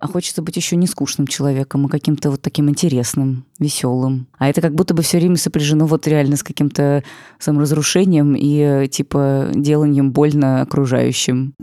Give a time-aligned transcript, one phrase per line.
[0.00, 4.28] А хочется быть еще не скучным человеком, а каким-то вот таким интересным, веселым.
[4.38, 7.02] А это как будто бы все время сопряжено вот реально с каким-то
[7.40, 11.54] саморазрушением и типа деланием больно окружающим.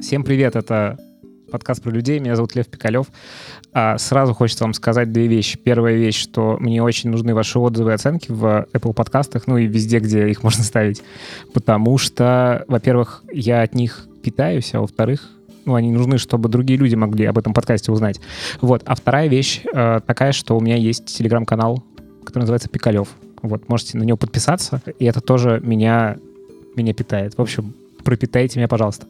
[0.00, 0.96] Всем привет, это
[1.50, 2.18] подкаст про людей.
[2.18, 3.06] Меня зовут Лев Пикалев.
[3.72, 5.58] А сразу хочется вам сказать две вещи.
[5.58, 9.66] Первая вещь, что мне очень нужны ваши отзывы и оценки в Apple подкастах, ну и
[9.66, 11.02] везде, где их можно ставить.
[11.52, 15.28] Потому что, во-первых, я от них питаюсь, а во-вторых,
[15.64, 18.20] ну, они нужны, чтобы другие люди могли об этом подкасте узнать.
[18.60, 18.82] Вот.
[18.86, 21.84] А вторая вещь э, такая, что у меня есть телеграм-канал,
[22.24, 23.08] который называется Пикалев.
[23.42, 26.16] Вот, можете на него подписаться, и это тоже меня,
[26.74, 27.36] меня питает.
[27.36, 27.74] В общем,
[28.04, 29.06] пропитайте меня, пожалуйста.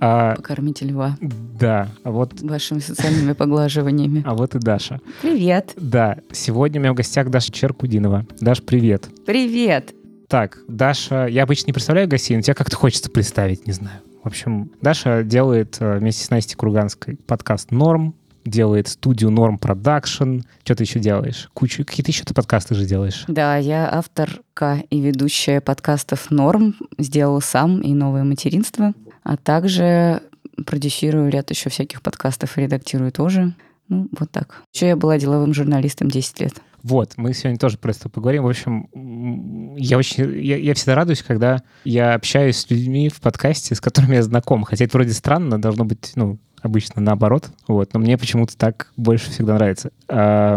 [0.00, 1.16] А, Покормите льва.
[1.20, 1.88] Да.
[2.04, 2.40] А вот...
[2.40, 4.22] Вашими социальными поглаживаниями.
[4.26, 5.00] А вот и Даша.
[5.20, 5.72] Привет.
[5.76, 6.18] Да.
[6.32, 8.26] Сегодня у меня в гостях Даша Черкудинова.
[8.40, 9.08] Даш, привет.
[9.26, 9.94] Привет.
[10.28, 14.00] Так, Даша, я обычно не представляю гостей, но тебе как-то хочется представить, не знаю.
[14.22, 20.40] В общем, Даша делает э, вместе с Настей Курганской подкаст «Норм», делает студию Норм Продакшн.
[20.64, 21.48] Что ты еще делаешь?
[21.54, 23.24] Кучу, какие-то еще ты подкасты же делаешь.
[23.28, 26.74] Да, я авторка и ведущая подкастов Норм.
[26.98, 28.92] Сделала сам и новое материнство.
[29.22, 30.22] А также
[30.66, 33.54] продюсирую ряд еще всяких подкастов и редактирую тоже.
[33.88, 34.62] Ну, вот так.
[34.72, 36.54] Еще я была деловым журналистом 10 лет.
[36.82, 38.44] Вот, мы сегодня тоже про это поговорим.
[38.44, 43.74] В общем, я очень, я, я всегда радуюсь, когда я общаюсь с людьми в подкасте,
[43.74, 44.62] с которыми я знаком.
[44.62, 47.50] Хотя это вроде странно, должно быть, ну, обычно наоборот.
[47.66, 47.92] Вот.
[47.92, 49.90] Но мне почему-то так больше всегда нравится.
[50.08, 50.56] А,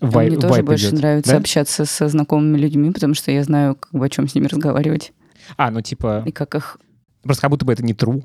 [0.00, 1.00] вай, мне тоже больше идет.
[1.00, 1.38] нравится да?
[1.38, 5.12] общаться со знакомыми людьми, потому что я знаю, как бы, о чем с ними разговаривать.
[5.56, 6.22] А, ну типа...
[6.26, 6.78] И как их...
[7.22, 8.24] Просто как будто бы это не true.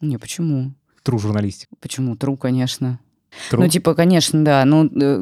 [0.00, 0.72] Не, почему?
[1.04, 1.74] True журналистика.
[1.80, 2.14] Почему?
[2.14, 3.00] True, конечно.
[3.50, 3.60] True?
[3.60, 4.64] Ну, типа, конечно, да.
[4.64, 5.18] Ну, э,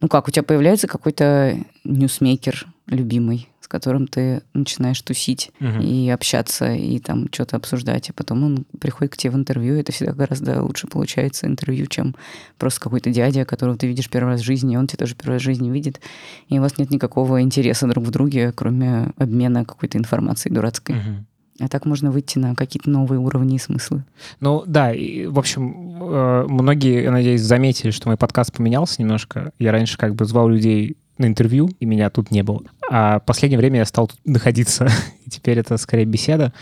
[0.00, 5.80] ну как, у тебя появляется какой-то ньюсмейкер любимый, с которым ты начинаешь тусить угу.
[5.80, 9.80] и общаться, и там что-то обсуждать, а потом он приходит к тебе в интервью, и
[9.80, 12.14] это всегда гораздо лучше получается интервью, чем
[12.58, 15.36] просто какой-то дядя, которого ты видишь первый раз в жизни, и он тебя тоже первый
[15.36, 16.02] раз в жизни видит,
[16.50, 20.96] и у вас нет никакого интереса друг в друге, кроме обмена какой-то информацией дурацкой.
[20.96, 21.24] Угу.
[21.60, 24.04] А так можно выйти на какие-то новые уровни и смыслы.
[24.40, 29.52] Ну да, и, в общем, э, многие, я надеюсь, заметили, что мой подкаст поменялся немножко.
[29.58, 32.62] Я раньше как бы звал людей на интервью, и меня тут не было.
[32.90, 34.88] А в последнее время я стал тут находиться,
[35.26, 36.52] и теперь это скорее беседа.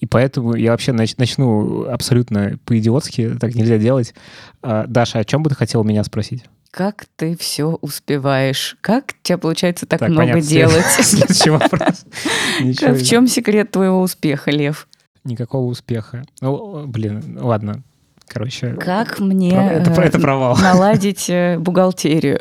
[0.00, 4.14] И поэтому я вообще нач- начну абсолютно по-идиотски, так нельзя делать.
[4.62, 6.44] А, Даша, о чем бы ты хотела меня спросить?
[6.70, 8.78] Как ты все успеваешь?
[8.80, 10.48] Как у тебя получается так, так много понятно.
[10.48, 10.86] делать?
[11.00, 12.06] Следующий вопрос.
[12.60, 14.88] В чем секрет твоего успеха, Лев?
[15.24, 16.24] Никакого успеха.
[16.40, 17.82] Ну, блин, ладно.
[18.26, 20.56] Короче, как мне это, это провал.
[20.56, 22.40] наладить э, бухгалтерию?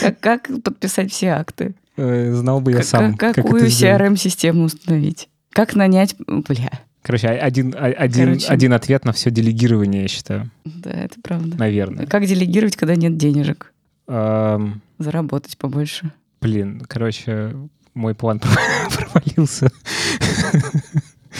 [0.00, 1.74] Как, как подписать все акты?
[1.96, 3.14] Э, знал бы я как, сам.
[3.16, 5.28] Как, какую CRM-систему установить?
[5.52, 6.16] Как нанять...
[6.26, 6.70] Бля.
[7.02, 10.50] Короче, один, один, Короче, один ответ на все делегирование, я считаю.
[10.64, 11.56] Да, это правда.
[11.58, 12.06] Наверное.
[12.06, 13.72] Как делегировать, когда нет денежек?
[14.08, 16.12] Um, Заработать побольше.
[16.40, 17.54] Блин, короче,
[17.94, 18.40] мой план
[19.12, 19.70] провалился.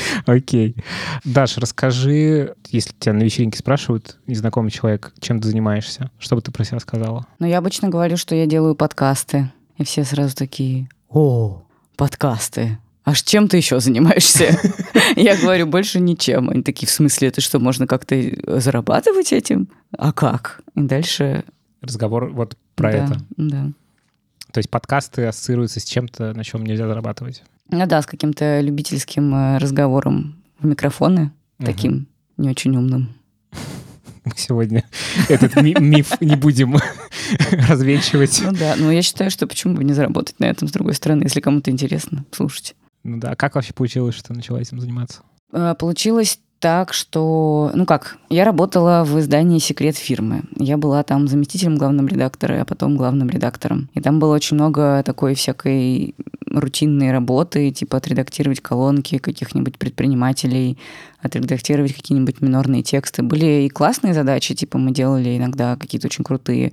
[0.27, 0.77] Окей.
[1.25, 6.51] Даш, расскажи, если тебя на вечеринке спрашивают, незнакомый человек, чем ты занимаешься, что бы ты
[6.51, 7.27] про себя сказала?
[7.39, 9.53] Ну, я обычно говорю, что я делаю подкасты.
[9.77, 11.63] И все сразу такие, о,
[11.97, 12.79] подкасты.
[13.05, 14.59] А чем ты еще занимаешься?
[15.17, 16.49] Я говорю, больше ничем.
[16.49, 18.17] Они такие, в смысле, это что, можно как-то
[18.59, 19.69] зарабатывать этим?
[19.97, 20.63] А как?
[20.75, 21.45] И дальше...
[21.83, 23.21] Разговор вот про да, это.
[23.37, 23.73] Да.
[24.53, 27.43] То есть подкасты ассоциируются с чем-то, на чем нельзя зарабатывать?
[27.71, 31.67] Ну да, с каким-то любительским э, разговором в микрофоны, угу.
[31.67, 33.15] таким не очень умным.
[34.25, 34.85] Мы сегодня
[35.29, 36.77] этот миф не будем
[37.69, 38.41] развенчивать.
[38.43, 41.25] Ну да, но я считаю, что почему бы не заработать на этом, с другой стороны,
[41.25, 42.75] если кому-то интересно, слушать.
[43.03, 45.23] Ну да, как вообще получилось, что начала этим заниматься?
[45.53, 50.45] Э, получилось так, что, ну как, я работала в издании «Секрет фирмы».
[50.57, 53.91] Я была там заместителем главного редактора, а потом главным редактором.
[53.93, 56.15] И там было очень много такой всякой
[56.47, 60.79] рутинной работы, типа отредактировать колонки каких-нибудь предпринимателей,
[61.21, 63.23] отредактировать какие-нибудь минорные тексты.
[63.23, 66.73] Были и классные задачи, типа мы делали иногда какие-то очень крутые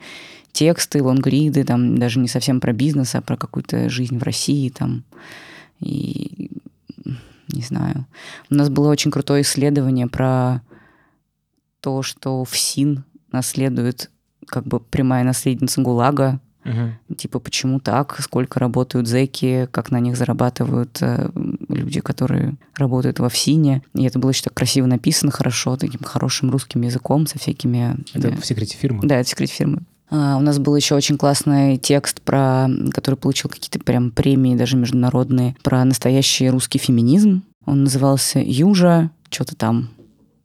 [0.54, 5.04] тексты, лонгриды, там даже не совсем про бизнес, а про какую-то жизнь в России, там.
[5.82, 6.51] И
[7.52, 8.06] не знаю.
[8.50, 10.62] У нас было очень крутое исследование про
[11.82, 14.10] то, что ФСИН наследует
[14.46, 16.40] как бы прямая наследница ГУЛАГа.
[16.64, 17.16] Угу.
[17.16, 18.18] Типа, почему так?
[18.22, 21.30] Сколько работают зэки, как на них зарабатывают э,
[21.70, 23.82] люди, которые работают во ФСИНе.
[23.96, 27.98] И это было еще так красиво написано, хорошо, таким хорошим русским языком, со всякими...
[28.14, 29.00] Это э, в секрете фирмы?
[29.08, 29.82] Да, это в секрете фирмы.
[30.12, 34.78] А, у нас был еще очень классный текст, про, который получил какие-то прям премии, даже
[34.78, 37.44] международные, про настоящий русский феминизм.
[37.66, 39.90] Он назывался «Южа», что-то там,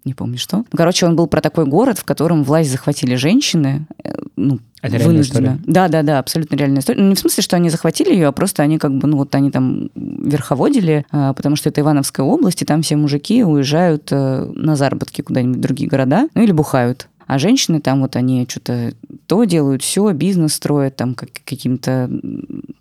[0.04, 0.58] не помню что.
[0.58, 4.98] Ну, короче, он был про такой город, в котором власть захватили женщины, э, ну, Это
[4.98, 5.58] реальная история?
[5.66, 7.02] Да, да, да, абсолютно реальная история.
[7.02, 9.34] Ну, не в смысле, что они захватили ее, а просто они как бы, ну, вот
[9.34, 14.52] они там верховодили, а, потому что это Ивановская область, и там все мужики уезжают э,
[14.54, 17.08] на заработки куда-нибудь в другие города, ну, или бухают.
[17.26, 18.92] А женщины там вот они что-то
[19.26, 22.08] то делают, все, бизнес строят, там как, какими-то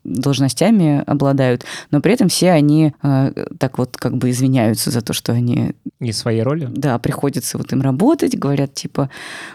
[0.03, 5.13] должностями обладают, но при этом все они э, так вот как бы извиняются за то,
[5.13, 6.69] что они Не своей роли?
[6.71, 9.09] да, приходится вот им работать, говорят типа,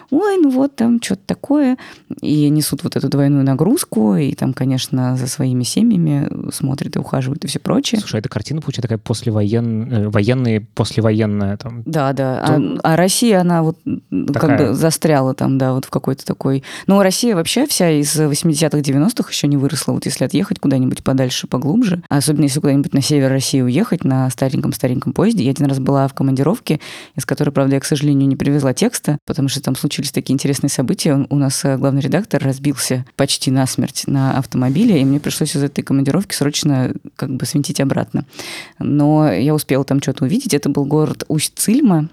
[0.09, 1.77] ой, ну вот там что-то такое,
[2.21, 7.43] и несут вот эту двойную нагрузку, и там, конечно, за своими семьями смотрят и ухаживают
[7.45, 7.99] и все прочее.
[8.01, 11.83] Слушай, эта картина получается такая послевоенная, военная, послевоенная там.
[11.85, 12.43] Да, да.
[12.45, 12.53] То-
[12.83, 14.67] А, а Россия, она вот м, как Такая.
[14.67, 16.63] бы застряла там, да, вот в какой-то такой...
[16.87, 19.93] Ну, Россия вообще вся из 80-х, 90-х еще не выросла.
[19.93, 24.29] Вот если отъехать куда-нибудь подальше, поглубже, а особенно если куда-нибудь на север России уехать на
[24.29, 25.43] стареньком-стареньком поезде.
[25.43, 26.79] Я один раз была в командировке,
[27.15, 30.69] из которой, правда, я, к сожалению, не привезла текста, потому что там случились такие интересные
[30.69, 31.25] события.
[31.29, 35.83] У нас э, главный редактор разбился почти насмерть на автомобиле, и мне пришлось из этой
[35.83, 38.25] командировки срочно как бы свинтить обратно.
[38.79, 40.53] Но я успела там что-то увидеть.
[40.53, 42.09] Это был город Усть-Цильма.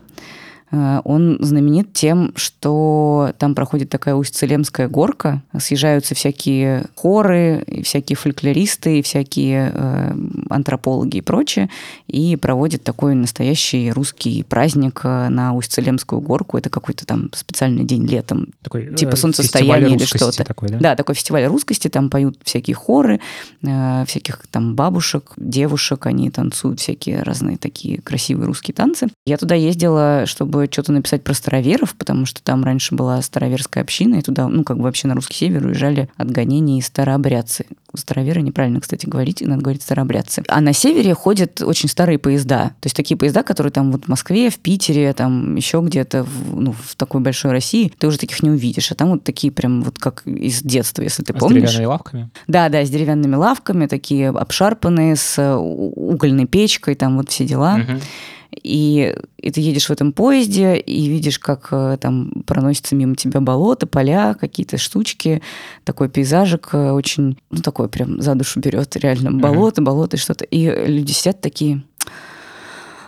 [0.71, 5.43] Э, Он знаменит тем, что там проходит такая Усть-Целемская горка.
[5.59, 10.15] Съезжаются всякие хоры, и всякие фольклористы, и всякие э,
[10.51, 11.71] антропологи и прочее.
[12.07, 16.59] И проводят такой настоящий русский праздник э, на Усть-Целемскую горку.
[16.59, 18.49] Это какой-то там специальный день летом.
[18.63, 20.45] Такой, Типа солнцестояние или что-то.
[20.45, 20.79] Такой, да?
[20.79, 23.21] Да, такой фестиваль русскости, там поют всякие хоры,
[23.63, 29.09] э, всяких там бабушек, девушек, они танцуют всякие разные такие красивые русские танцы.
[29.27, 34.17] Я туда ездила, чтобы что-то написать про староверов, потому что там раньше была староверская община,
[34.17, 37.67] и туда, ну, как бы вообще на русский север уезжали отгонения и старообрядцы.
[37.95, 40.43] Староверы неправильно, кстати, говорить, надо говорить старообрядцы.
[40.49, 42.69] А на севере ходят очень старые поезда.
[42.81, 46.61] То есть такие поезда, которые там вот в Москве, в Питере, там еще где-то, в,
[46.61, 48.93] ну, в такой большой России, ты уже таких не увидишь.
[48.93, 51.63] А там вот такие прям вот как из детства, если ты А С помнишь.
[51.63, 52.31] деревянными лавками?
[52.47, 57.79] Да, да, с деревянными лавками, такие обшарпанные, с угольной печкой, там вот все дела.
[57.79, 58.01] Мгм.
[58.51, 63.41] И, и ты едешь в этом поезде и видишь, как э, там проносится мимо тебя
[63.41, 65.43] болото, поля, какие-то штучки,
[65.85, 70.45] такой пейзажик э, очень, ну такой прям за душу берет, реально болото, болото и что-то.
[70.45, 71.83] И люди сидят такие,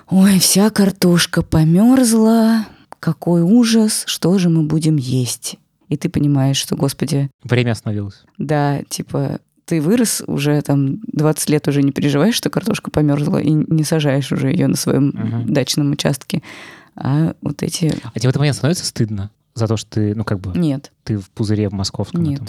[0.09, 2.67] ой, вся картошка померзла,
[3.01, 5.57] какой ужас, что же мы будем есть?
[5.89, 8.23] И ты понимаешь, что, господи, Время остановилось.
[8.39, 9.41] да, типа,
[9.71, 14.33] ты вырос уже там 20 лет уже не переживаешь, что картошка померзла и не сажаешь
[14.33, 15.53] уже ее на своем Мгм.
[15.55, 16.43] дачном участке.
[16.97, 17.87] А вот эти...
[18.13, 20.91] А тебе в этот момент становится стыдно за то, что ты, ну, как бы, Нет,
[21.05, 22.43] ты в пузыре в московском Нет.
[22.43, 22.49] этом?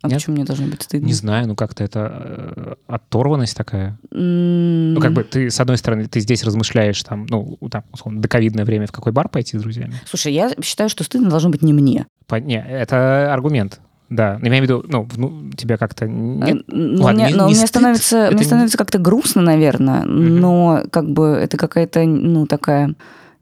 [0.00, 0.16] а Нет?
[0.18, 1.06] почему мне должно быть стыдно?
[1.06, 2.10] Не знаю, ну как-то это
[2.56, 3.98] э, оторванность такая.
[4.10, 8.20] М, Ну, как бы ты, с одной стороны, ты здесь размышляешь, там, ну, там, условно,
[8.22, 9.94] доковидное время, в какой бар пойти с друзьями.
[10.06, 12.06] Слушай, я считаю, что стыдно должно быть не мне.
[12.26, 13.80] По- Не, это аргумент.
[14.14, 16.64] Да, я имею в виду, ну, вну- тебя как-то А, нет.
[16.68, 19.42] но ладно, мне, не- но не мне стыд, становится, это мне не- становится как-то грустно,
[19.42, 22.94] наверное, но как бы это какая-то, ну, такая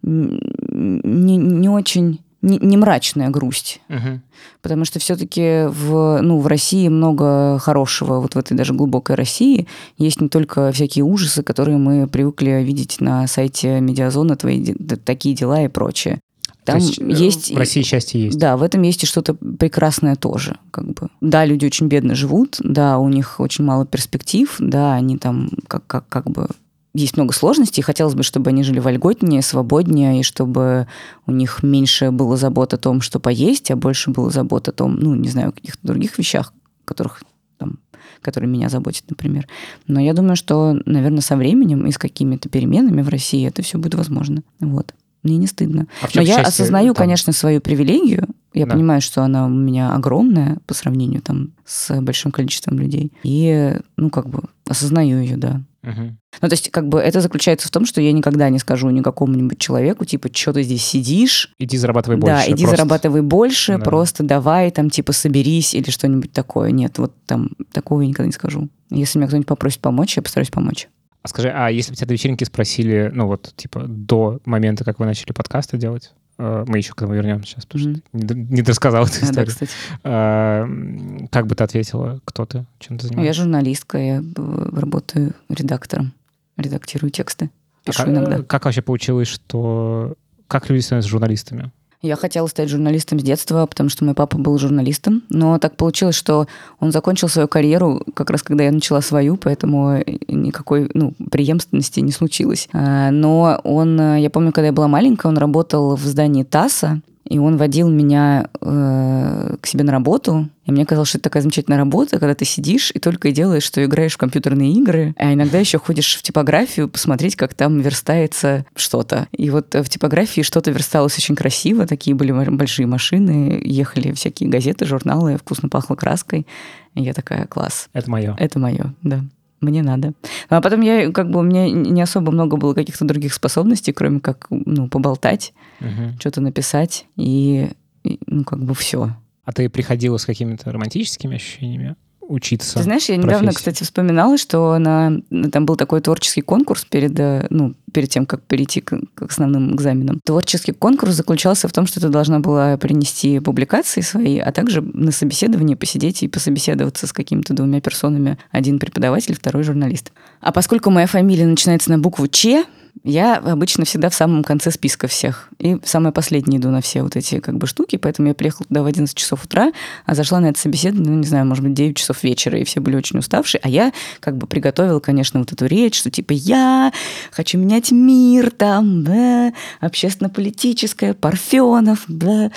[0.03, 3.81] не, не очень, не, не мрачная грусть.
[3.89, 4.23] Мгм.
[4.63, 9.67] Потому что все-таки в, ну, в России много хорошего, вот в этой даже глубокой России.
[9.99, 14.75] Есть не только всякие ужасы, которые мы привыкли видеть на сайте Медиазона, твои
[15.05, 16.21] такие дела и прочее.
[16.65, 17.55] То Там есть, э, есть...
[17.55, 18.39] В России счастье есть.
[18.39, 20.57] Да, в этом есть и что-то прекрасное тоже.
[20.71, 21.09] Как бы.
[21.21, 25.87] Да, люди очень бедно живут, да, у них очень мало перспектив, да, они там как,
[25.87, 26.49] как, как бы
[26.93, 27.83] есть много сложностей.
[27.83, 30.89] Хотелось бы, чтобы они жили вольготнее, свободнее, и чтобы
[31.27, 34.97] у них меньше было забот о том, что поесть, а больше было забот о том,
[34.97, 36.53] ну, не знаю, каких-то других вещах,
[36.85, 37.23] которых
[37.59, 37.79] там
[38.23, 39.49] которые меня заботят, например.
[39.87, 43.79] Но я думаю, что, наверное, со временем и с какими-то переменами в России это все
[43.79, 44.43] будет возможно.
[44.61, 44.95] Вот.
[45.23, 45.87] Мне не стыдно.
[46.03, 47.05] А Но я осознаю, там?
[47.05, 48.27] конечно, свою привилегию.
[48.55, 48.73] Я Да.
[48.73, 53.13] понимаю, что она у меня огромная по сравнению там с большим количеством людей.
[53.23, 55.61] И, ну, как бы, осознаю ее, да.
[55.83, 56.19] Мгм.
[56.43, 59.01] Ну, то есть, как бы, это заключается в том, что я никогда не скажу ни
[59.03, 62.35] какому-нибудь человеку, типа, что ты здесь сидишь, Иди зарабатывай больше.
[62.35, 62.77] да, иди просто.
[62.77, 63.85] зарабатывай больше, Да.
[63.85, 66.71] просто давай, там, типа, соберись или что-нибудь такое.
[66.71, 68.69] Нет, вот там такого я никогда не скажу.
[68.91, 70.89] Если меня кто-нибудь попросит помочь, я постараюсь помочь.
[71.23, 74.99] А скажи, а если бы тебя на вечеринке спросили, ну вот, типа, до момента, как
[74.99, 77.97] вы начали подкасты делать, э, мы еще к этому вернемся сейчас, потому Мгм.
[77.97, 79.47] что не, д- не дорассказал эту А, да, историю.
[79.49, 79.73] кстати.
[80.03, 82.21] А, м, как бы ты ответила?
[82.25, 82.65] Кто ты?
[82.79, 83.43] Чем ты Ну, я занимаешься?
[83.43, 86.13] журналистка, я работаю редактором,
[86.57, 87.51] редактирую тексты,
[87.85, 88.43] А пишу как, иногда.
[88.43, 90.15] как вообще получилось, что...
[90.47, 91.71] Как люди становятся журналистами?
[92.03, 95.23] Я хотела стать журналистом с детства, потому что мой папа был журналистом.
[95.29, 96.47] Но так получилось, что
[96.79, 102.13] он закончил свою карьеру как раз когда я начала свою, поэтому никакой ну, преемственности не
[102.13, 102.69] случилось.
[102.73, 107.39] А, но он, я помню, когда я была маленькая, он работал в здании ТАССа, и
[107.39, 110.49] он водил меня э, к себе на работу.
[110.67, 113.63] И мне казалось, что это такая замечательная работа, когда ты сидишь и только и делаешь,
[113.63, 118.67] что играешь в компьютерные игры, а иногда еще ходишь в типографию посмотреть, как там верстается
[118.75, 119.29] что-то.
[119.31, 124.85] И вот в типографии что-то версталось очень красиво, такие были большие машины, ехали всякие газеты,
[124.85, 126.49] журналы, вкусно пахло краской.
[126.97, 127.89] И я такая, класс.
[127.93, 128.35] Это мое.
[128.39, 129.25] Это мое, да
[129.61, 130.13] мне надо.
[130.49, 134.21] А потом я, как бы, у меня не особо много было каких-то других способностей, кроме
[134.21, 136.19] как, ну, поболтать, угу.
[136.19, 137.71] что-то написать, и,
[138.05, 139.17] и, ну, как бы все.
[139.45, 141.97] А ты приходила с какими-то романтическими ощущениями?
[142.31, 142.79] Учиться.
[142.79, 143.57] Ты знаешь, я недавно, профессии.
[143.57, 145.21] кстати, вспоминала, что на,
[145.53, 149.75] там был такой творческий конкурс перед, э, ну, перед тем, как перейти к, к основным
[149.75, 150.21] экзаменам.
[150.25, 155.13] Творческий конкурс заключался в том, что ты должна была принести публикации свои, а также на
[155.13, 158.39] собеседовании посидеть и пособеседоваться с какими-то двумя персонами.
[158.51, 160.13] Один преподаватель, второй журналист.
[160.41, 162.65] А поскольку моя фамилия начинается на букву Ч,
[163.03, 165.49] я обычно всегда в самом конце списка всех.
[165.59, 168.83] И самое последнее иду на все вот эти как бы штуки, поэтому я приехала туда
[168.83, 169.73] в 11 часов утра,
[170.05, 172.81] а зашла на это собеседование, ну, не знаю, может быть, 9 часов вечера, и все
[172.81, 173.61] были очень уставшие.
[173.63, 176.93] А я как бы приготовила, конечно, вот эту речь, что типа я
[177.31, 182.51] хочу менять мир, там, да, общественно-политическое, Парфенов, да.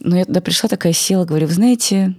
[0.00, 2.14] Но я туда пришла такая, села, говорю, вы знаете,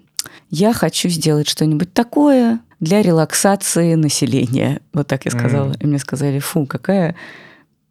[0.49, 4.81] я хочу сделать что-нибудь такое для релаксации населения.
[4.93, 5.71] Вот так я сказала.
[5.71, 5.83] Mm.
[5.83, 7.15] И мне сказали, фу, какая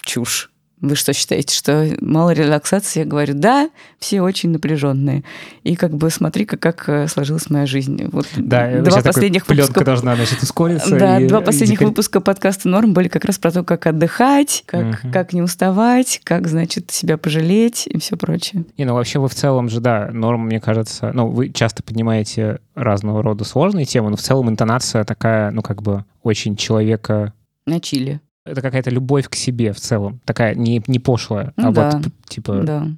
[0.04, 0.50] чушь.
[0.84, 3.00] Вы что считаете, что мало релаксации?
[3.00, 5.24] Я говорю, да, все очень напряженные.
[5.62, 8.06] И как бы смотри-ка, как э, сложилась моя жизнь.
[8.12, 9.82] Вот да, два последних выпуска...
[9.82, 10.94] должна, значит, ускориться.
[10.98, 14.64] Да, и, два последних и выпуска подкаста «Норм» были как раз про то, как отдыхать,
[14.66, 15.12] как, угу.
[15.12, 18.64] как не уставать, как, значит, себя пожалеть и все прочее.
[18.76, 22.58] И, ну, вообще вы в целом же, да, норм, мне кажется, ну, вы часто поднимаете
[22.74, 27.32] разного рода сложные темы, но в целом интонация такая, ну, как бы очень человека...
[27.64, 31.72] На чили это какая-то любовь к себе в целом, такая не, не пошлая, ну, а
[31.72, 31.90] да.
[31.90, 32.62] вот типа...
[32.62, 32.88] Да.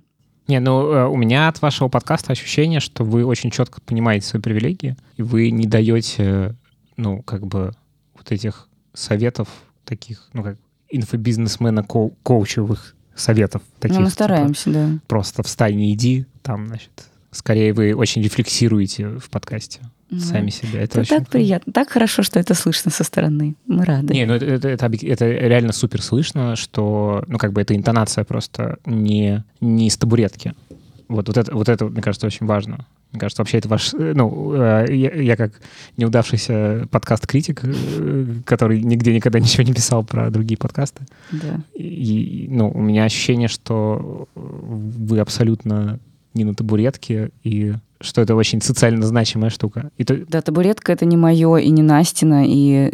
[0.48, 4.40] Не, ну э, у меня от вашего подкаста ощущение, что вы очень четко понимаете свои
[4.40, 6.54] привилегии, и вы не даете,
[6.96, 7.72] ну, как бы,
[8.14, 9.48] вот этих советов
[9.84, 10.56] таких, ну, как
[10.88, 13.62] инфобизнесмена коу коучевых советов.
[13.80, 14.98] Таких, ну, мы типа стараемся, типа, да.
[15.08, 19.80] Просто встань, не иди, там, значит, скорее вы очень рефлексируете в подкасте.
[20.10, 20.82] Сами себя.
[20.82, 23.56] Это, это так приятно, так хорошо, что это слышно со стороны.
[23.66, 24.14] Мы рады.
[24.14, 28.24] Не, ну это, это, это, это реально супер слышно, что, ну как бы эта интонация
[28.24, 30.54] просто не, не с табуретки.
[31.08, 32.86] Вот, вот, это, вот это, мне кажется, очень важно.
[33.12, 33.92] Мне кажется, вообще это ваш...
[33.92, 35.60] Ну, э, я, я как
[35.96, 41.04] неудавшийся подкаст-критик, э, который нигде никогда ничего не писал про другие подкасты.
[41.30, 41.60] Да.
[41.74, 46.00] И, ну, у меня ощущение, что вы абсолютно
[46.34, 49.90] не на табуретке, и что это очень социально значимая штука.
[49.96, 50.16] И то...
[50.28, 52.92] Да, табуретка— это не мое и не Настина, и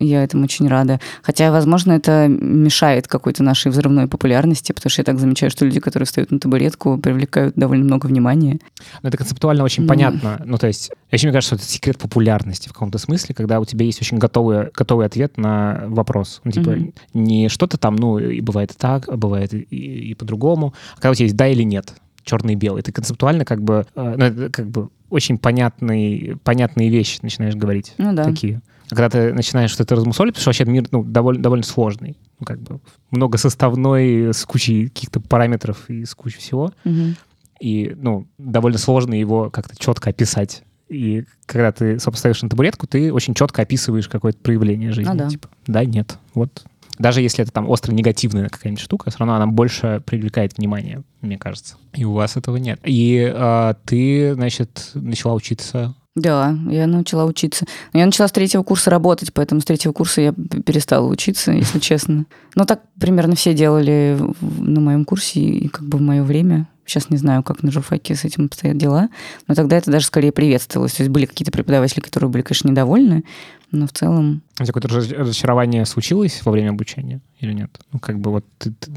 [0.00, 1.00] я этому очень рада.
[1.22, 5.80] Хотя, возможно, это мешает какой-то нашей взрывной популярности, потому что я так замечаю, что люди,
[5.80, 8.58] которые встают на табуретку, привлекают довольно много внимания.
[9.02, 9.88] Но это концептуально очень Но...
[9.88, 10.40] понятно.
[10.44, 13.64] Ну, то есть, еще мне кажется, что это секрет популярности в каком-то смысле, когда у
[13.64, 16.40] тебя есть очень готовый, готовый ответ на вопрос.
[16.44, 16.94] Ну, типа, mm-hmm.
[17.14, 21.10] не что-то там, ну, и бывает так, а бывает и, и, и по-другому, а когда
[21.10, 21.94] у тебя есть да или нет
[22.24, 22.82] черный и белый.
[22.82, 27.94] Ты концептуально как бы, э, ну, как бы очень понятные, понятные вещи начинаешь говорить.
[27.98, 28.24] Ну да.
[28.24, 28.60] Такие.
[28.90, 32.16] А когда ты начинаешь что-то размусолить, потому что вообще мир ну, довольно, довольно сложный.
[32.38, 36.72] Ну, как бы многосоставной, с кучей каких-то параметров и с кучей всего.
[36.84, 37.14] Угу.
[37.60, 40.64] И, ну, довольно сложно его как-то четко описать.
[40.88, 45.10] И когда ты, собственно, ставишь на табуретку, ты очень четко описываешь какое-то проявление жизни.
[45.10, 45.28] Ну, да.
[45.28, 46.64] Типа, да, нет, вот
[46.98, 51.38] даже если это там остро негативная какая-нибудь штука, все равно она больше привлекает внимание, мне
[51.38, 51.76] кажется.
[51.94, 52.80] И у вас этого нет.
[52.84, 57.66] И э, ты, значит, начала учиться да, я начала учиться.
[57.92, 61.78] Но я начала с третьего курса работать, поэтому с третьего курса я перестала учиться, если
[61.80, 62.26] честно.
[62.54, 66.68] Но так примерно все делали на моем курсе и как бы в мое время.
[66.86, 69.08] Сейчас не знаю, как на журфаке с этим обстоят дела,
[69.48, 70.92] но тогда это даже скорее приветствовалось.
[70.92, 73.24] То есть были какие-то преподаватели, которые были, конечно, недовольны,
[73.70, 74.42] но в целом...
[74.58, 77.70] А какое-то разочарование случилось во время обучения или нет?
[77.92, 78.44] Ну, как бы вот...
[78.58, 78.90] Ты, ты...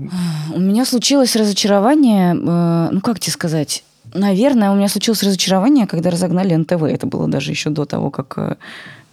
[0.54, 3.84] У меня случилось разочарование, э, ну, как тебе сказать...
[4.14, 6.84] Наверное, у меня случилось разочарование, когда разогнали НТВ.
[6.84, 8.56] Это было даже еще до того, как э,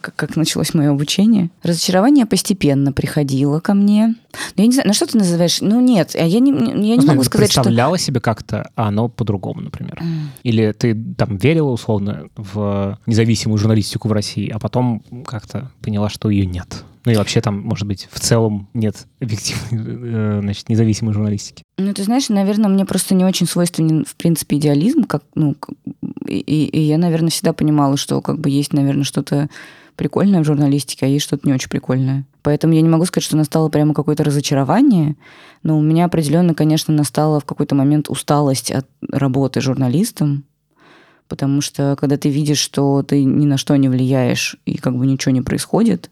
[0.04, 1.50] как, как началось мое обучение.
[1.62, 4.08] Разочарование постепенно приходило ко мне.
[4.08, 4.14] Но
[4.56, 5.62] ну, я не знаю, на что ты называешь?
[5.62, 7.62] Ну нет, я не, я не могу сказать, что...
[7.62, 9.99] представляла себе как-то, а оно по-другому, например?
[10.02, 10.26] Mm.
[10.42, 16.28] Или ты там верила условно в независимую журналистику в России, а потом как-то поняла, что
[16.28, 16.84] ее нет?
[17.06, 21.62] Ну и вообще там, может быть, в целом нет объективной, э, значит, независимой журналистики.
[21.76, 25.54] Ну, ты знаешь, наверное, мне просто не очень свойственен, в принципе, идеализм, как, ну,
[26.26, 29.50] и, и я, наверное, всегда понимала, что как бы есть, наверное, что-то
[29.96, 32.24] прикольное в журналистике, а есть что-то не очень прикольное.
[32.42, 35.16] Поэтому я не могу сказать, что настало прямо какое-то разочарование,
[35.62, 40.44] но у меня определенно, конечно, настала в какой-то момент усталость от работы журналистом,
[41.28, 45.06] потому что когда ты видишь, что ты ни на что не влияешь и как бы
[45.06, 46.10] ничего не происходит,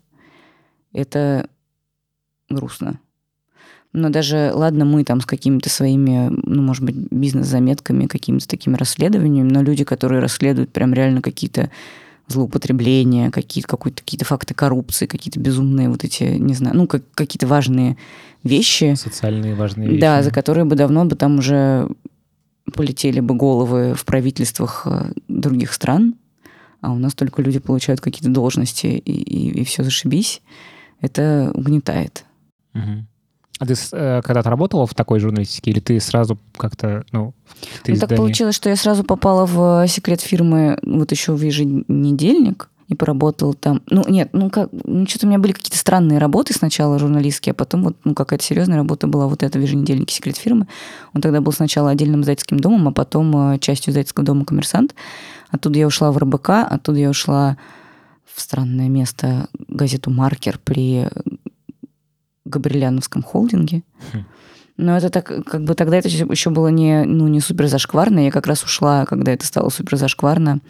[0.92, 1.48] это
[2.48, 2.98] грустно.
[3.92, 9.50] Но даже, ладно, мы там с какими-то своими, ну, может быть, бизнес-заметками, какими-то такими расследованиями,
[9.50, 11.70] но люди, которые расследуют прям реально какие-то
[12.29, 17.97] злоупотребления, какие-то какие-то факты коррупции, какие-то безумные вот эти, не знаю, ну, как, какие-то важные
[18.43, 18.95] вещи.
[18.95, 20.00] Социальные важные вещи.
[20.00, 21.88] Да, за которые бы давно бы там уже
[22.75, 26.14] полетели бы головы в правительствах э, других стран,
[26.81, 30.41] а у нас только люди получают какие-то должности, и, и, и все зашибись
[31.02, 32.25] это угнетает.
[32.75, 33.07] Угу.
[33.62, 37.33] А ты э, когда-то работала в такой журналистике, или ты сразу как-то, ну,
[37.87, 42.97] ну так получилось, что я сразу попала в секрет фирмы вот еще в еженедельник и
[42.97, 43.81] поработала там.
[43.88, 47.54] Ну, нет, ну как, ну что-то у меня были какие-то странные работы сначала журналистские, а
[47.54, 50.66] потом вот, ну, какая-то серьезная работа была вот эта в еженедельнике секрет фирмы.
[51.14, 54.97] Он тогда был сначала отдельным издательским домом, а потом э, частью издательского дома «Коммерсант».
[55.50, 57.57] Оттуда я ушла в РБК, оттуда я ушла
[58.35, 61.07] в странное место газету «Маркер» при
[62.44, 63.82] Габриляновском холдинге.
[64.12, 64.25] Хм.
[64.76, 68.20] Но это так, как бы тогда это еще было не, ну, не супер зашкварно.
[68.25, 70.61] Я как раз ушла, когда это стало супер зашкварно,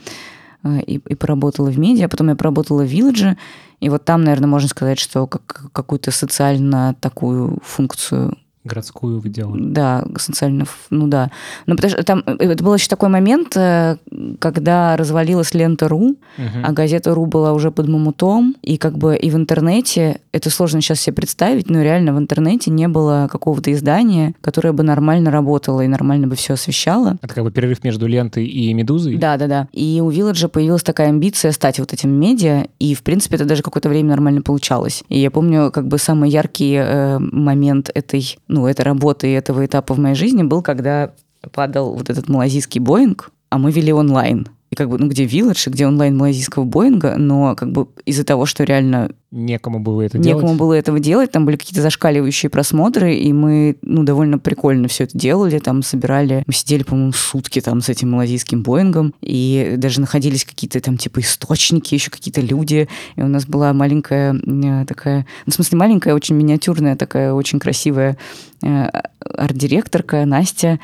[0.65, 2.09] э, и, и поработала в медиа.
[2.09, 3.39] Потом я поработала в Вилладже.
[3.81, 9.61] И вот там, наверное, можно сказать, что как, какую-то социально такую функцию Городскую вы делали.
[9.61, 11.31] Да, социально, ну да.
[11.67, 13.97] Но потому что там, э, это был еще такой момент, э,
[14.39, 16.17] когда развалилась лента РУ, угу.
[16.63, 20.81] а газета РУ была уже под мамутом, и как бы и в интернете, это сложно
[20.81, 25.81] сейчас себе представить, но реально в интернете не было какого-то издания, которое бы нормально работало
[25.81, 27.19] и нормально бы все освещало.
[27.21, 29.17] Это как бы перерыв между лентой и медузой?
[29.17, 29.69] Да, да, да.
[29.73, 33.63] И у Вилладжа появилась такая амбиция стать вот этим медиа, и в принципе это даже
[33.63, 35.03] какое-то время нормально получалось.
[35.09, 39.65] И я помню, как бы самый яркий э, момент этой ну, этой работы и этого
[39.65, 41.13] этапа в моей жизни был, когда
[41.53, 45.69] падал вот этот малазийский Боинг, а мы вели онлайн и как бы, ну, где Village,
[45.69, 49.11] где онлайн малазийского Боинга, но как бы из-за того, что реально...
[49.31, 50.43] Некому было это некому делать.
[50.43, 55.05] Некому было этого делать, там были какие-то зашкаливающие просмотры, и мы, ну, довольно прикольно все
[55.05, 60.01] это делали, там собирали, мы сидели, по-моему, сутки там с этим малазийским Боингом, и даже
[60.01, 65.27] находились какие-то там типа источники, еще какие-то люди, и у нас была маленькая э, такая,
[65.45, 68.17] ну, в смысле маленькая, очень миниатюрная такая, очень красивая
[68.63, 68.89] э,
[69.21, 70.81] арт-директорка Настя,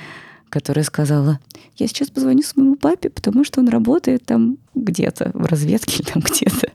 [0.49, 1.39] которая сказала,
[1.77, 6.69] я сейчас позвоню своему папе, потому что он работает там где-то, в разведке там где-то.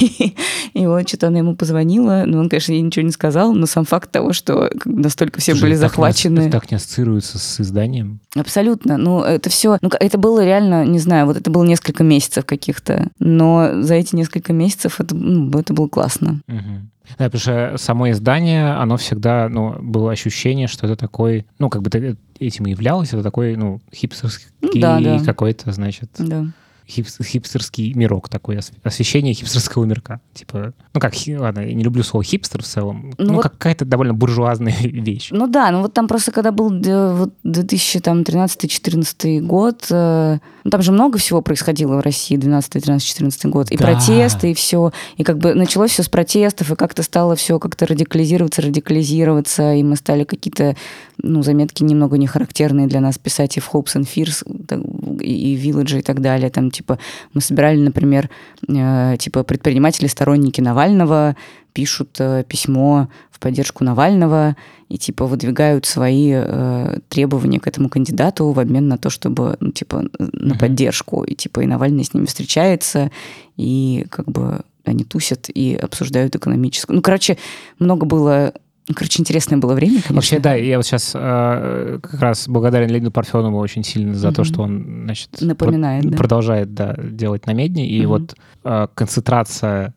[0.00, 0.34] И,
[0.74, 3.84] и вот что-то она ему позвонила, но он, конечно, ей ничего не сказал, но сам
[3.84, 6.40] факт того, что настолько все Слушай, были захвачены...
[6.40, 8.20] Не, так не ассоциируется с изданием?
[8.34, 8.96] Абсолютно.
[8.96, 9.78] Ну, это все...
[9.80, 14.14] Ну, это было реально, не знаю, вот это было несколько месяцев каких-то, но за эти
[14.14, 16.40] несколько месяцев это, ну, это было классно.
[16.48, 16.88] Угу.
[17.18, 21.82] Да, потому что само издание, оно всегда, ну, было ощущение, что это такой, ну, как
[21.82, 25.24] бы этим и являлось, это такой, ну, хипстерский ну, да, да.
[25.24, 26.10] какой-то, значит...
[26.18, 26.46] Да
[26.88, 30.20] хипстерский мирок такой, освещение хипстерского мирка.
[30.32, 33.84] Типа, ну как, ладно, я не люблю слово хипстер в целом, ну, ну вот, какая-то
[33.84, 35.28] довольно буржуазная вещь.
[35.30, 40.92] Ну да, ну вот там просто когда был вот 2013-2014 год, э, ну, там же
[40.92, 43.86] много всего происходило в России 12, 13, 14 год, и да.
[43.86, 47.86] протесты, и все, и как бы началось все с протестов, и как-то стало все как-то
[47.86, 50.76] радикализироваться, радикализироваться, и мы стали какие-то,
[51.22, 54.44] ну, заметки немного не характерные для нас писать и в Hopes and Fears,
[55.22, 56.98] и, Village, и так далее, там типа
[57.32, 58.28] мы собирали, например,
[58.68, 61.34] э, типа предприниматели, сторонники Навального
[61.72, 64.56] пишут э, письмо в поддержку Навального
[64.88, 69.70] и типа выдвигают свои э, требования к этому кандидату в обмен на то, чтобы ну,
[69.70, 70.58] типа на mm-hmm.
[70.58, 73.12] поддержку и типа и Навальный с ними встречается
[73.56, 76.96] и как бы они тусят и обсуждают экономическую.
[76.96, 77.38] Ну, короче,
[77.78, 78.52] много было
[78.88, 80.14] ну, короче, интересное было время, конечно.
[80.14, 84.34] Вообще, да, я вот сейчас э, как раз благодарен Леониду Парфенову очень сильно за mm-hmm.
[84.34, 86.16] то, что он, значит, Напоминает, про- да.
[86.16, 87.86] продолжает да, делать на медне.
[87.86, 88.06] И mm-hmm.
[88.06, 89.94] вот э, концентрация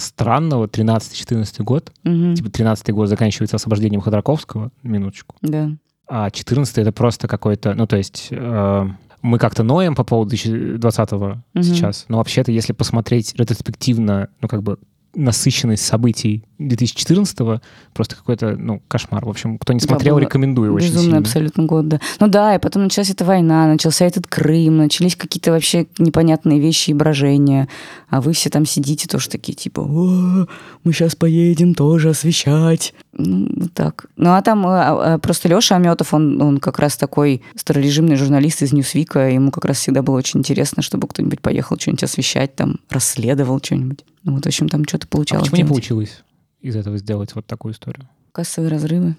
[0.00, 2.34] странного 13-14 год, mm-hmm.
[2.34, 5.36] типа 13 год заканчивается освобождением Ходорковского, минуточку.
[5.42, 5.70] Да.
[6.08, 8.28] А 14 это просто какой-то, ну, то есть...
[8.30, 8.88] Э,
[9.22, 11.62] мы как-то ноем по поводу 2020 mm-hmm.
[11.62, 14.78] сейчас, но вообще-то, если посмотреть ретроспективно, ну, как бы
[15.14, 17.60] насыщенность событий 2014-го
[17.94, 19.24] просто какой-то, ну, кошмар.
[19.24, 21.18] В общем, кто не смотрел, Да, рекомендую очень Безумный сильно.
[21.18, 22.00] абсолютно год, да.
[22.20, 26.90] Ну да, и потом началась эта война, начался этот Крым, начались какие-то вообще непонятные вещи
[26.90, 27.68] и брожения.
[28.08, 30.46] А вы все там сидите тоже такие, типа, «О,
[30.84, 32.94] мы сейчас поедем тоже освещать.
[33.12, 34.06] Ну, вот так.
[34.16, 38.62] Ну а там а, а, просто Леша Аметов, он, он как раз такой старорежимный журналист
[38.62, 42.78] из Ньюсвика, ему как раз всегда было очень интересно, чтобы кто-нибудь поехал что-нибудь освещать, там,
[42.88, 44.04] расследовал что-нибудь.
[44.22, 45.48] Ну вот, в общем, там что-то А получалось.
[45.48, 45.72] почему не делать.
[45.72, 46.22] получилось
[46.60, 48.08] из этого сделать вот такую историю?
[48.32, 49.16] Кассовые разрывы.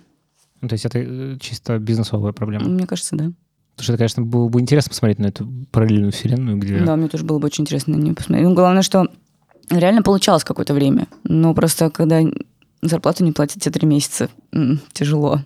[0.62, 2.70] Ну, то есть это э, чисто бизнесовая проблема.
[2.70, 3.32] Мне кажется, да.
[3.76, 6.80] Потому что, это, конечно, было бы интересно посмотреть на эту параллельную вселенную, где...
[6.80, 8.48] Да, мне тоже было бы очень интересно на нее посмотреть.
[8.48, 9.08] Ну, главное, что
[9.70, 11.08] реально получалось какое-то время.
[11.24, 12.22] Но просто когда
[12.82, 14.30] зарплату не платят те три месяца,
[14.94, 15.42] тяжело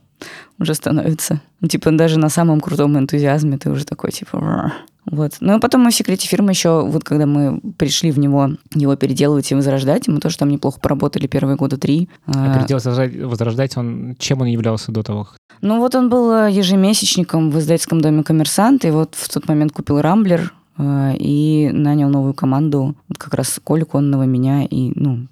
[0.59, 1.41] уже становится.
[1.59, 4.73] Ну, Типа даже на самом крутом энтузиазме ты уже такой, типа...
[5.05, 5.33] Вот.
[5.39, 8.95] Ну, и потом мы в секрете фирмы еще, вот когда мы пришли в него, его
[8.95, 12.09] переделывать и возрождать, мы тоже там неплохо поработали первые года три.
[12.25, 14.15] А А, переделать, возрождать, возрождать он...
[14.17, 15.27] Чем он являлся до того?
[15.61, 19.73] ну вот он был э, ежемесячником в издательском доме «Коммерсант», и вот в тот момент
[19.73, 25.27] купил «Рамблер», и нанял новую команду, как раз Колю Конного, меня и ну,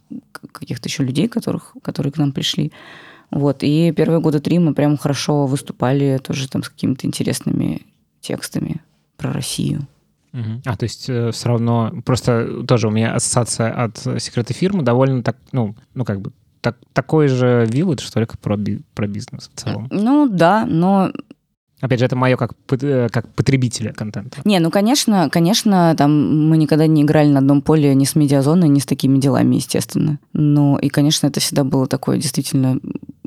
[0.51, 2.71] каких-то еще людей, которых, которые к нам пришли.
[3.29, 3.57] Вот.
[3.61, 7.81] И первые года три мы прям хорошо выступали тоже там с какими-то интересными
[8.21, 8.81] текстами
[9.17, 9.87] про Россию.
[10.65, 11.93] А, то есть все равно...
[12.05, 16.31] Просто тоже у меня ассоциация от э, секрета фирмы довольно так, ну, ну как бы,
[16.61, 19.87] так, такой же вилледж, только про, би- про бизнес в целом.
[19.91, 21.11] Ну да, но
[21.83, 24.39] Опять же, это мое как, э, как потребителя контента.
[24.45, 28.69] Не, ну, конечно, конечно, там мы никогда не играли на одном поле ни с медиазоной,
[28.69, 30.17] ни с такими делами, естественно.
[30.31, 32.79] Но и, конечно, это всегда было такое действительно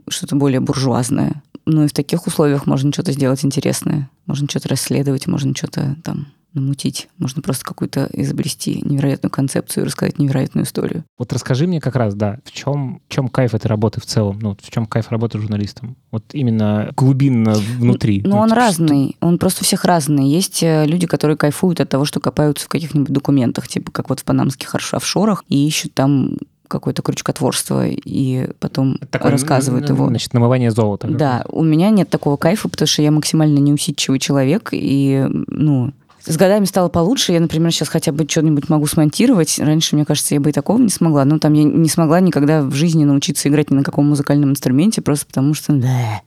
[0.09, 1.43] что-то более буржуазное.
[1.67, 4.09] Ну и в таких условиях можно что-то сделать интересное.
[4.25, 7.09] Можно что-то расследовать, можно что-то там намутить.
[7.19, 11.05] Можно просто какую-то изобрести невероятную концепцию и рассказать невероятную историю.
[11.19, 14.39] Вот расскажи мне как раз, да, в чем, в чем кайф этой работы в целом?
[14.41, 15.97] Ну, в чем кайф работы журналистом?
[16.11, 18.23] Вот именно глубинно внутри.
[18.25, 20.29] Ну, он типа, разный, он просто у всех разный.
[20.29, 24.21] Есть э, люди, которые кайфуют от того, что копаются в каких-нибудь документах, типа как вот
[24.21, 29.95] в панамских офш- офшорах, и ищут там какое-то крючкотворство, и потом что такое, рассказывают н-
[29.95, 30.09] его.
[30.09, 31.07] Значит, намывание золота.
[31.07, 35.93] Да, у меня нет такого кайфа, потому что я максимально неусидчивый человек, и, ну,
[36.27, 37.33] с годами стало получше.
[37.33, 39.59] Я, например, сейчас хотя бы что-нибудь могу смонтировать.
[39.59, 41.25] Раньше, мне кажется, я бы и такого не смогла.
[41.25, 45.01] Ну, там я не смогла никогда в жизни научиться играть ни на каком музыкальном инструменте,
[45.03, 46.21] просто потому что да,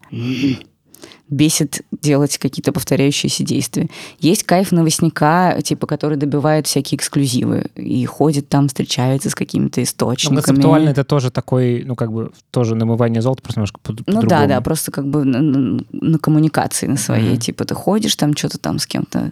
[1.29, 3.87] бесит делать какие-то повторяющиеся действия.
[4.19, 9.83] Есть кайф новостника, типа, который добивает всякие эксклюзивы и ходит там, встречается с какими-то Ну,
[9.83, 10.41] источниками.
[10.41, 14.47] концептуально это тоже такой, ну, как бы, тоже намывание золота, просто немножко по- Ну да,
[14.47, 17.33] да, просто как бы на, на- на коммуникации на своей.
[17.33, 17.39] Мгм.
[17.41, 19.31] Типа ты ходишь там, что-то там с кем-то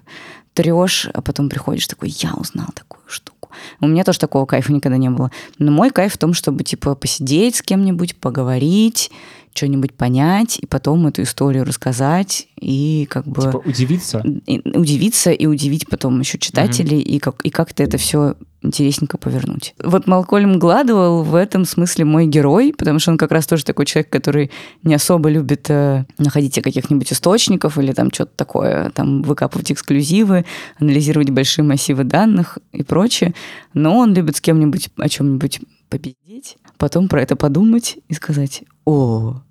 [0.58, 3.52] трешь, а потом приходишь такой, я узнал такую штуку.
[3.80, 5.30] У меня тоже такого кайфа никогда не было.
[5.60, 9.12] Но мой кайф в том, чтобы типа посидеть с кем-нибудь, поговорить,
[9.54, 14.24] что-нибудь понять, и потом эту историю рассказать, и как бы Типа удивиться.
[14.48, 19.76] и удивиться и удивить потом еще читателей, и, как, и как-то это все интересненько повернуть.
[19.84, 23.86] Вот Малкольм Гладуэлл в этом смысле мой герой, потому что он как раз тоже такой
[23.86, 24.52] человек, который
[24.84, 30.46] не особо любит э, находить каких-нибудь источников или там что-то такое, там выкапывать эксклюзивы,
[30.80, 33.34] анализировать большие массивы данных и прочее.
[33.74, 39.42] Но он любит с кем-нибудь о чем-нибудь попиздеть, потом про это подумать и сказать, о,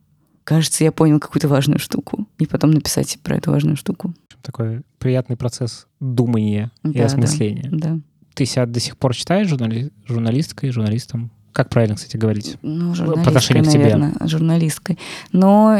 [0.44, 2.26] кажется, я понял какую-то важную штуку.
[2.38, 4.14] И потом написать про эту важную штуку.
[4.42, 7.04] Такой приятный процесс думания и Да, да.
[7.06, 7.68] осмысления.
[7.72, 7.98] Да.
[8.36, 9.90] Ты себя до сих пор считаешь журнали...
[10.06, 11.30] журналисткой, журналистом?
[11.52, 12.58] Как правильно, кстати, говорить?
[12.60, 13.82] Ну, По журналисткой, отношению к тебе.
[13.84, 14.98] наверное, журналисткой.
[15.32, 15.78] Но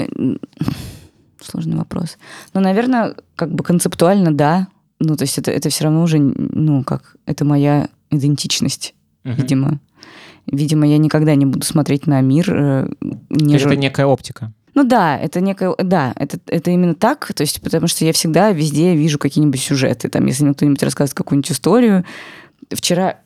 [1.41, 2.17] сложный вопрос.
[2.55, 4.69] Но, наверное, как бы концептуально, да.
[5.01, 9.37] Ну, то есть это, это все равно уже, ну, как, это моя идентичность, Мгм.
[9.37, 9.81] видимо.
[10.51, 14.07] Видимо, я никогда не буду смотреть на мир э, То не есть жур- это некая
[14.07, 14.53] оптика.
[14.75, 18.53] Ну да, это некое, да, это, это именно так, то есть потому что я всегда
[18.53, 22.05] везде вижу какие-нибудь сюжеты, там, если мне кто-нибудь рассказывает какую-нибудь историю.
[22.71, 23.19] Вчера,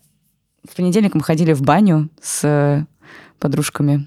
[0.69, 2.85] в понедельник мы ходили в баню с э,
[3.38, 4.07] подружками,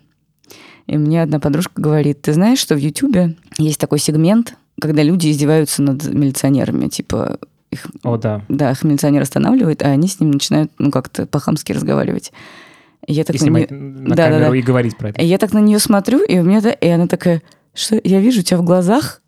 [0.88, 5.30] и мне одна подружка говорит, ты знаешь, что в Ютубе есть такой сегмент, когда люди
[5.32, 7.40] издеваются над милиционерами, типа
[7.72, 8.44] их, О, да.
[8.50, 12.32] да, их милиционер останавливает, а они с ним начинают, ну, как-то по-хамски разговаривать.
[13.08, 14.58] Я так И на снимать неё- на Да, да, камеру да.
[14.58, 15.22] и говорить про это.
[15.24, 17.42] я так на нее смотрю, и у меня, да- и она такая,
[17.74, 19.22] что я вижу у тебя в глазах,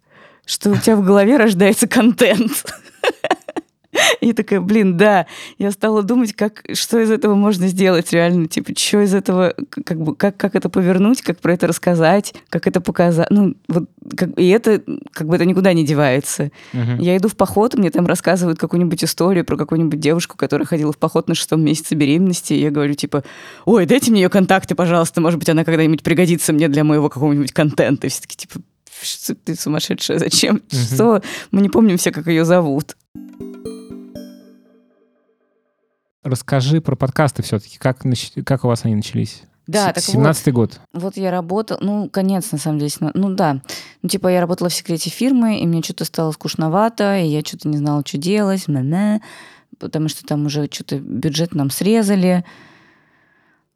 [0.46, 2.66] что у тебя в голове рождается контент.
[4.22, 5.26] И такая, блин, да.
[5.58, 8.48] Я стала думать, как, что из этого можно сделать реально.
[8.48, 9.54] Типа, что из этого,
[9.86, 13.30] как бы, как, как это повернуть, как про это рассказать, как это показать.
[13.30, 14.82] Ну, вот, как, и это,
[15.12, 16.52] как бы, это никуда не девается.
[16.74, 17.00] Мгм.
[17.00, 20.98] Я иду в поход, мне там рассказывают какую-нибудь историю про какую-нибудь девушку, которая ходила в
[20.98, 22.54] поход на шестом месяце беременности.
[22.54, 23.24] И я говорю, типа,
[23.66, 25.22] ой, дайте мне ее контакты, пожалуйста.
[25.22, 28.08] Может быть, она когда-нибудь пригодится мне для моего какого-нибудь контента.
[28.08, 28.60] И все таки типа,
[29.44, 30.62] ты сумасшедшая, зачем?
[30.70, 31.22] Что?
[31.52, 32.96] Мы не помним все, как ее зовут.
[36.26, 37.78] Расскажи про подкасты все-таки.
[37.78, 39.44] Как, нач- как у вас они начались?
[39.68, 40.80] Да, так 17-й год.
[40.92, 43.62] Вот я работала, ну, конец, на самом деле, ну да.
[44.02, 47.68] Ну, типа, я работала в секрете фирмы, и мне что-то стало скучновато, и я что-то
[47.68, 49.22] не знала, что делать, мэ
[49.78, 52.44] потому что там уже что-то бюджет нам срезали,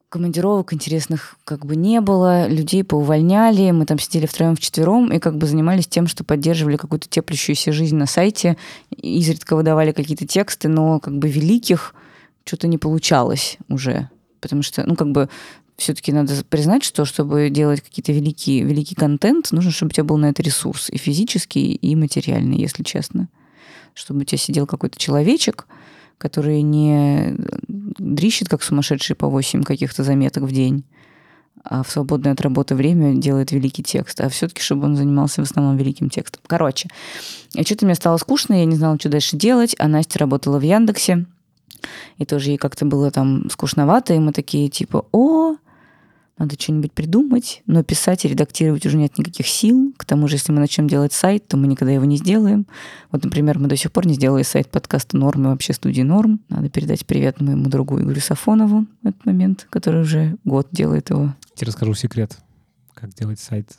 [0.10, 5.38] командировок интересных как бы не было, людей поувольняли, мы там сидели втроем вчетвером и как
[5.38, 8.58] бы занимались тем, что поддерживали какую-то теплящуюся жизнь на сайте,
[8.90, 11.94] изредка выдавали какие-то тексты, но как бы великих
[12.46, 15.30] что-то не получалось уже, потому что, ну, как бы
[15.78, 20.18] все-таки надо признать, что чтобы делать какие-то великие, великий контент, нужно, чтобы у тебя был
[20.18, 23.30] на это ресурс и физический, и материальный, если честно.
[23.94, 25.68] Чтобы у тебя сидел какой-то человечек,
[26.18, 27.36] который не
[27.68, 30.84] дрищет, как сумасшедший, по 8 каких-то заметок в день,
[31.64, 34.20] а в свободное от работы время делает великий текст.
[34.22, 36.42] А все-таки, чтобы он занимался в основном великим текстом.
[36.46, 36.90] Короче,
[37.54, 40.64] и что-то мне стало скучно, я не знала, что дальше делать, а Настя работала в
[40.64, 41.26] Яндексе,
[42.18, 45.56] и тоже ей как-то было там скучновато, и мы такие типа, о,
[46.40, 49.94] надо что-нибудь придумать, но писать и редактировать уже нет никаких сил.
[49.98, 52.66] К тому же, если мы начнем делать сайт, то мы никогда его не сделаем.
[53.12, 56.40] Вот, например, мы до сих пор не сделали сайт подкаста «Норм» и вообще студии «Норм».
[56.48, 61.24] Надо передать привет моему другу Игорю Сафонову в этот момент, который уже год делает его.
[61.24, 62.38] Я тебе расскажу секрет,
[62.94, 63.78] как делать сайт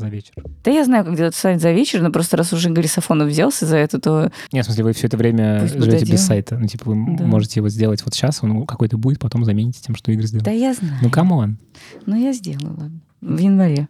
[0.00, 0.34] за вечер.
[0.64, 3.66] Да я знаю, как делать сайт за вечер, но просто раз уже Игорь Сафонов взялся
[3.66, 6.58] за это, то Нет, в смысле, вы все это время Пусть живете без сайта.
[6.58, 7.24] Ну, типа, вы Да.
[7.24, 10.44] можете его сделать вот сейчас, он какой-то будет, потом замените тем, что Игорь сделал.
[10.44, 10.94] да я знаю.
[11.02, 11.58] Ну, come on.
[12.06, 12.90] Ну, я сделала.
[13.20, 13.88] В январе.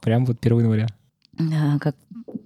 [0.00, 0.86] Прям вот 1 января.
[1.38, 1.96] Да, как...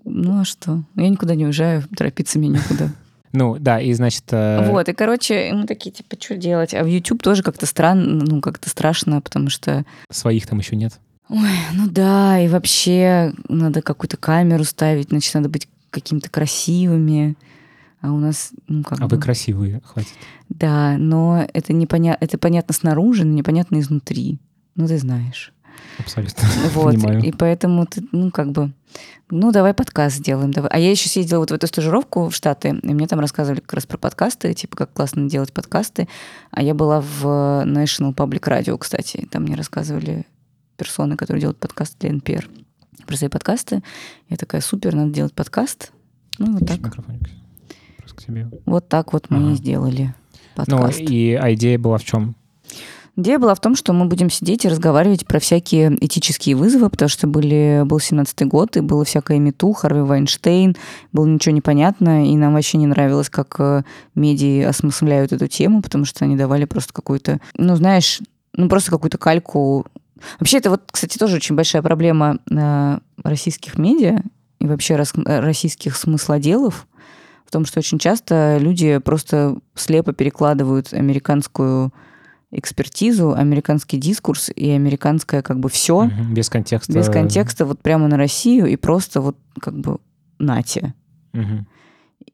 [0.04, 0.84] Ну, а что?
[0.96, 2.90] Я никуда не уезжаю, торопиться мне некуда.
[3.36, 4.22] Ну, да, и, значит...
[4.30, 6.72] э, Вот, и, короче, мы такие, типа, что делать?
[6.72, 11.00] А в YouTube тоже как-то странно, ну, как-то страшно, потому что, Своих там еще нет.
[11.28, 17.36] Ой, ну да, и вообще надо какую-то камеру ставить, значит, надо быть какими-то красивыми.
[18.00, 19.16] А у нас, ну, как А бы...
[19.16, 20.12] вы красивые, хватит.
[20.50, 22.18] Да, но это, непоня...
[22.20, 24.38] это понятно снаружи, но непонятно изнутри.
[24.74, 25.54] Ну, ты знаешь.
[25.98, 26.46] Абсолютно.
[26.74, 27.22] Вот, Понимаю.
[27.22, 28.72] и поэтому ты, ну, как бы,
[29.30, 30.50] ну, давай подкаст сделаем.
[30.50, 30.70] Давай.
[30.70, 33.72] А я еще съездила вот в эту стажировку в Штаты, и мне там рассказывали как
[33.72, 36.06] раз про подкасты, типа, как классно делать подкасты.
[36.50, 37.24] А я была в
[37.64, 39.26] National Public Radio, кстати.
[39.30, 40.26] Там мне рассказывали
[40.76, 42.44] персоны, которые делают подкасты для NPR.
[43.06, 43.82] Про свои подкасты.
[44.28, 45.92] Я такая, супер, надо делать подкаст.
[46.38, 46.78] Ну, вот так.
[46.78, 47.28] Микрофоник.
[47.98, 48.50] Просто к себе.
[48.66, 49.54] Вот так вот мы и Ага.
[49.56, 50.14] сделали
[50.56, 51.00] Ну, подкаст.
[51.00, 52.34] и а идея была в чем?
[53.16, 57.08] Идея была в том, что мы будем сидеть и разговаривать про всякие этические вызовы, потому
[57.08, 60.74] что были, был 17-й год, и было всякое мету, Харви Вайнштейн,
[61.12, 63.84] было ничего непонятно, и нам вообще не нравилось, как э,
[64.16, 68.20] медиа осмысляют эту тему, потому что они давали просто какую-то, ну, знаешь,
[68.52, 69.86] ну, просто какую-то кальку.
[70.38, 74.22] Вообще, это вот, кстати, тоже очень большая проблема э, российских медиа
[74.60, 76.86] и вообще э, российских смыслоделов,
[77.46, 81.92] в том, что очень часто люди просто слепо перекладывают американскую
[82.50, 86.92] экспертизу, американский дискурс и американское как бы все Мгм, Без контекста.
[86.92, 89.98] без контекста вот прямо на Россию и просто вот как бы
[90.38, 90.94] нате.
[91.32, 91.66] Мгм.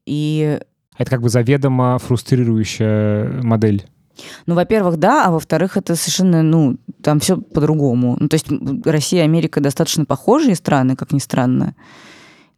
[0.06, 0.60] И,
[0.98, 3.86] Это как бы заведомо фрустрирующая модель.
[4.46, 8.16] Ну, во-первых, да, а во-вторых, это совершенно, ну, там все по-другому.
[8.20, 8.46] Ну, то есть
[8.84, 11.74] Россия и Америка достаточно похожие страны, как ни странно,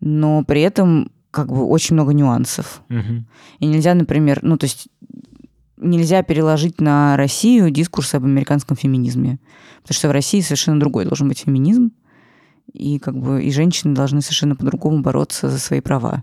[0.01, 2.83] но при этом как бы очень много нюансов.
[2.88, 3.27] Мгм.
[3.59, 4.88] И нельзя, например, ну, то есть
[5.83, 9.38] нельзя переложить на Россию дискурс об американском феминизме.
[9.83, 11.92] Потому что в России совершенно другой должен быть феминизм.
[12.72, 16.22] И как бы и женщины должны совершенно по-другому бороться за свои права.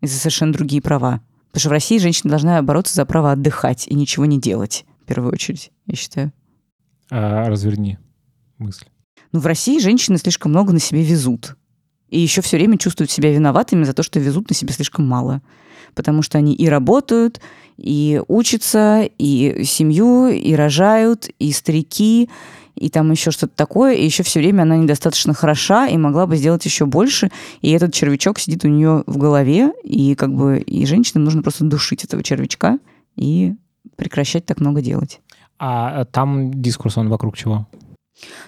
[0.00, 1.20] И за совершенно другие права.
[1.54, 5.06] Потому что в России женщина должна бороться за право отдыхать и ничего не делать, в
[5.06, 6.32] первую очередь, я считаю.
[7.12, 7.96] А, разверни
[8.58, 8.86] мысль.
[9.30, 11.54] Ну, в России женщины слишком много на себе везут.
[12.08, 15.42] И еще все время чувствуют себя виноватыми за то, что везут на себе слишком мало.
[15.94, 17.40] Потому что они и работают,
[17.76, 22.30] и учатся, и семью, и рожают, и старики,
[22.74, 23.94] и там еще что-то такое.
[23.94, 27.30] И еще все время она недостаточно хороша и могла бы сделать еще больше.
[27.60, 31.64] И этот червячок сидит у нее в голове, и как бы и женщинам нужно просто
[31.64, 32.78] душить этого червячка
[33.16, 33.54] и
[33.96, 35.20] прекращать так много делать.
[35.58, 37.68] А там дискурс, он вокруг чего?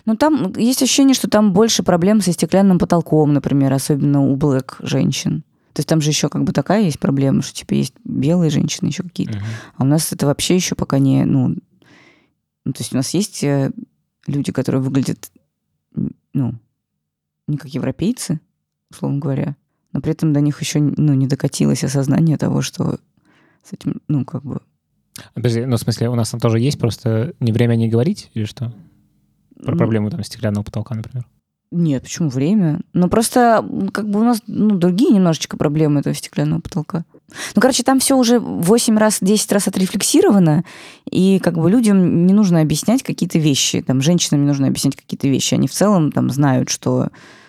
[0.04, 4.76] Ну, там есть ощущение, что там больше проблем со стеклянным потолком, например, особенно у блэк
[4.80, 5.44] женщин.
[5.72, 8.88] То есть там же еще как бы такая есть проблема, что типа есть белые женщины,
[8.88, 9.36] еще какие-то.
[9.38, 9.46] Мгм.
[9.76, 11.56] А у нас это вообще еще пока не, ну,
[12.64, 13.72] ну, то есть у нас есть э,
[14.26, 15.30] люди, которые выглядят,
[16.32, 16.54] ну,
[17.46, 18.40] не как европейцы,
[18.90, 19.56] условно говоря,
[19.92, 22.98] но при этом до них еще, ну, не докатилось осознание того, что
[23.62, 24.60] с этим, ну, как бы,
[25.34, 28.44] Подожди, ну, в смысле, у нас там тоже есть, просто не время не говорить или
[28.44, 28.74] что?
[29.62, 31.26] Про ну, проблему там стеклянного потолка, например.
[31.72, 32.80] Нет, почему время?
[32.92, 37.04] Ну, просто как бы у нас ну, другие немножечко проблемы этого стеклянного потолка.
[37.54, 40.64] Ну, короче, там все уже 8 раз, 10 раз отрефлексировано,
[41.10, 43.82] и как бы людям не нужно объяснять какие-то вещи.
[43.82, 45.54] Там, женщинам не нужно объяснять какие-то вещи.
[45.54, 47.08] Они в целом там знают, что,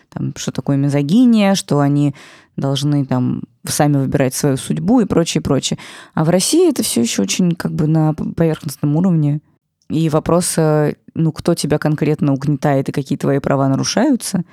[0.10, 2.16] там, что такое мизогиния, что они
[2.56, 5.78] должны там сами выбирать свою судьбу и прочее, прочее.
[6.16, 9.42] А в России это все еще очень как бы на поверхностном уровне.
[9.90, 14.44] И вопрос, э, ну, кто тебя конкретно угнетает и какие твои права нарушаются,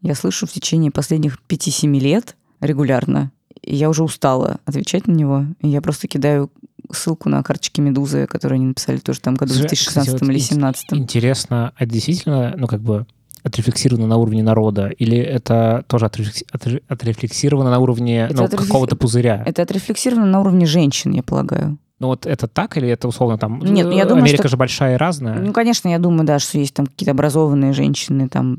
[0.00, 3.32] я слышу в течение последних 5-7 лет регулярно.
[3.62, 5.46] И я уже устала отвечать на него.
[5.60, 6.50] И я просто кидаю
[6.92, 10.30] ссылку на карточки Медузы, которые они написали тоже там году в Слушай, 2016 кстати, вот
[10.30, 10.92] или ин- 2017.
[10.92, 13.06] Интересно, а действительно, ну, как бы
[13.42, 18.96] отрефлексировано на уровне народа, или это тоже отрефлекси- отре- отрефлексировано на уровне ну, отрефлекси- какого-то
[18.96, 19.42] пузыря?
[19.46, 21.78] Это отрефлексировано на уровне женщин, я полагаю.
[22.00, 23.60] Ну вот это так или это условно там...
[23.60, 25.38] Нет, э, я думаю, Америка что- же большая и разная.
[25.38, 28.58] Ну, конечно, я думаю, да, что есть там какие-то образованные женщины, там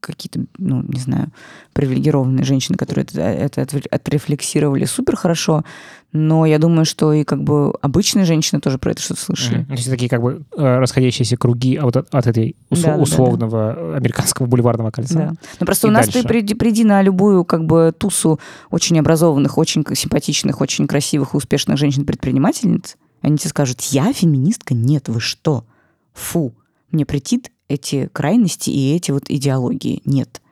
[0.00, 1.30] какие-то, ну, не знаю,
[1.72, 5.64] привилегированные женщины, которые это, это отрефлексировали супер хорошо,
[6.12, 9.58] но я думаю, что и как бы обычные женщины тоже про это что-то слышали.
[9.58, 9.66] Мгм.
[9.66, 13.02] То есть такие как бы э, расходящиеся круги от, от этой ус- Да-да-да-да.
[13.02, 15.14] условного американского бульварного кольца.
[15.14, 15.32] Да.
[15.60, 16.22] Ну просто И у нас дальше.
[16.22, 18.38] ты приди, приди на любую как бы тусу
[18.70, 22.96] очень образованных, очень симпатичных, очень красивых и успешных женщин-предпринимательниц.
[23.22, 24.74] Они тебе скажут, я феминистка?
[24.74, 25.64] Нет, вы что?
[26.12, 26.54] Фу,
[26.90, 30.02] мне претит эти крайности и эти вот идеологии.
[30.04, 30.42] Нет,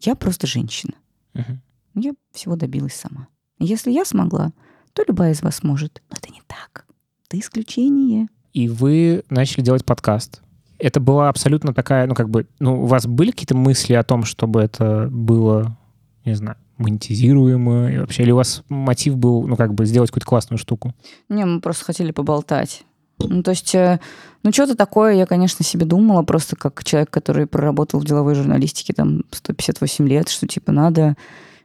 [0.00, 0.94] я просто женщина.
[1.34, 1.60] Мгм.
[1.94, 3.28] Я всего добилась сама.
[3.58, 4.52] Если я смогла,
[4.92, 6.02] то любая из вас может.
[6.10, 6.86] Но это не так.
[7.28, 8.28] Ты исключение.
[8.52, 10.42] И вы начали делать подкаст.
[10.78, 14.24] Это была абсолютно такая, ну как бы, ну у вас были какие-то мысли о том,
[14.24, 15.76] чтобы это было,
[16.24, 20.26] не знаю, монетизируемо и вообще, или у вас мотив был, ну как бы, сделать какую-то
[20.26, 20.94] классную штуку?
[21.28, 22.84] Не, мы просто хотели поболтать.
[23.28, 24.00] Ну, то есть, э,
[24.42, 28.92] ну, что-то такое я, конечно, себе думала, просто как человек, который проработал в деловой журналистике
[28.92, 31.16] там 158 лет, что, типа, надо,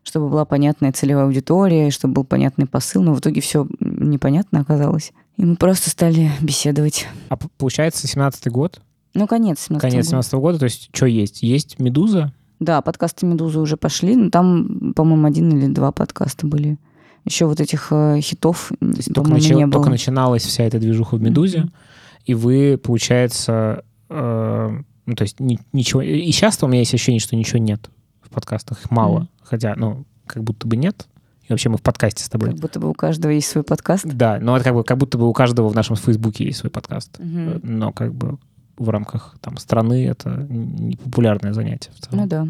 [0.03, 5.11] чтобы была понятная целевая аудитория, чтобы был понятный посыл, но в итоге все непонятно оказалось.
[5.37, 7.07] И мы просто стали беседовать.
[7.29, 8.81] А получается, 17-й год,
[9.13, 10.09] Ну, конец 17 конец года.
[10.09, 11.41] 17 года, то есть что есть?
[11.41, 16.77] Есть «Медуза», Да, подкасты «Медузы» уже пошли, но там, по-моему, один или два подкаста были.
[17.25, 19.73] Еще вот этих э, хитов, то есть только, начи- не было.
[19.73, 21.73] только начиналась вся эта движуха в «Медузе», Мгм.
[22.25, 24.69] и вы, получается, э,
[25.05, 26.01] ну то есть ни- ничего...
[26.01, 27.89] И сейчас у меня есть ощущение, что ничего нет
[28.21, 29.19] в подкастах, их мало.
[29.19, 29.29] Мгм.
[29.43, 31.07] Хотя, ну, как будто бы нет.
[31.47, 32.51] И вообще мы в подкасте с тобой.
[32.51, 34.05] Как будто бы у каждого есть свой подкаст.
[34.05, 36.69] Да, но это как, бы, как будто бы у каждого в нашем Фейсбуке есть свой
[36.69, 37.17] подкаст.
[37.19, 37.59] Мгм.
[37.63, 38.37] Но как бы
[38.77, 42.23] в рамках там страны это не популярное занятие в целом.
[42.23, 42.47] Ну да.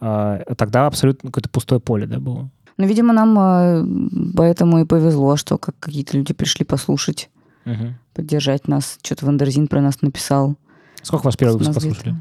[0.00, 2.50] А, тогда абсолютно какое-то пустое поле, да, было?
[2.78, 7.30] Ну, видимо, нам э, поэтому и повезло, что как какие-то люди пришли послушать,
[7.64, 7.94] Мгм.
[8.14, 8.98] поддержать нас.
[9.02, 10.56] Что-то Wonderzine про нас написал.
[11.02, 12.16] Сколько вас первый выпуск послушали?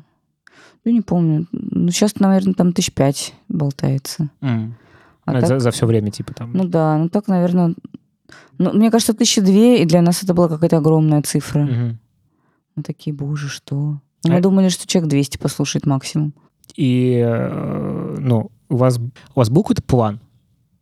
[0.85, 1.47] Я не помню.
[1.51, 4.29] Ну, сейчас, наверное, там тысяч пять болтается.
[4.41, 4.75] М.
[5.25, 6.53] А Ну, так- за, за все время, типа там.
[6.53, 7.73] Ну да, ну так, наверное...
[8.57, 11.61] Ну, мне кажется, тысячи две, и для нас это была какая-то огромная цифра.
[11.63, 11.99] Мгм.
[12.75, 13.75] Мы такие, боже, что?
[14.23, 16.33] Ну, мы А- думали, что человек 200 послушает максимум.
[16.75, 20.19] И, э, ну, у вас, у вас был какой-то план?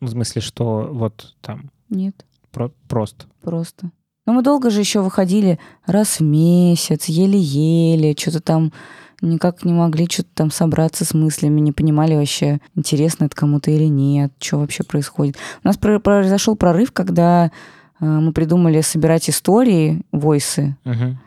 [0.03, 3.25] Ну, в смысле, что вот там Нет, про- просто.
[3.41, 3.89] просто.
[4.25, 8.73] Но мы долго же еще выходили раз в месяц, еле-еле, что-то там
[9.21, 13.85] никак не могли что-то там собраться с мыслями, не понимали вообще, интересно это кому-то или
[13.85, 15.37] нет, что вообще происходит.
[15.63, 17.51] У нас про- произошел прорыв, когда
[18.01, 21.17] э, мы придумали собирать истории, войсы Мгм.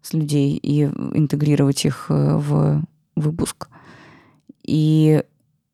[0.00, 2.82] с людей и интегрировать их э, в
[3.16, 3.68] выпуск.
[4.64, 5.22] И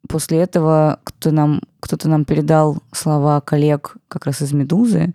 [0.09, 5.15] после этого кто нам, кто-то нам передал слова коллег как раз из «Медузы»,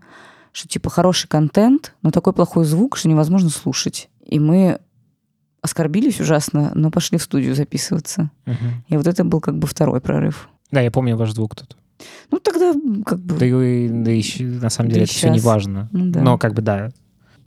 [0.52, 4.10] что типа хороший контент, но такой плохой звук, что невозможно слушать.
[4.26, 4.80] И мы
[5.62, 8.30] оскорбились ужасно, но пошли в студию записываться.
[8.46, 8.84] Мгм.
[8.88, 10.50] И вот это был как бы второй прорыв.
[10.72, 11.78] Да, я помню ваш звук тут.
[12.32, 12.74] Ну тогда
[13.06, 13.38] как бы...
[13.38, 15.90] Да и, да щ- на самом Да деле и это все не важно.
[15.92, 16.22] Ну да.
[16.22, 16.92] Но как бы да,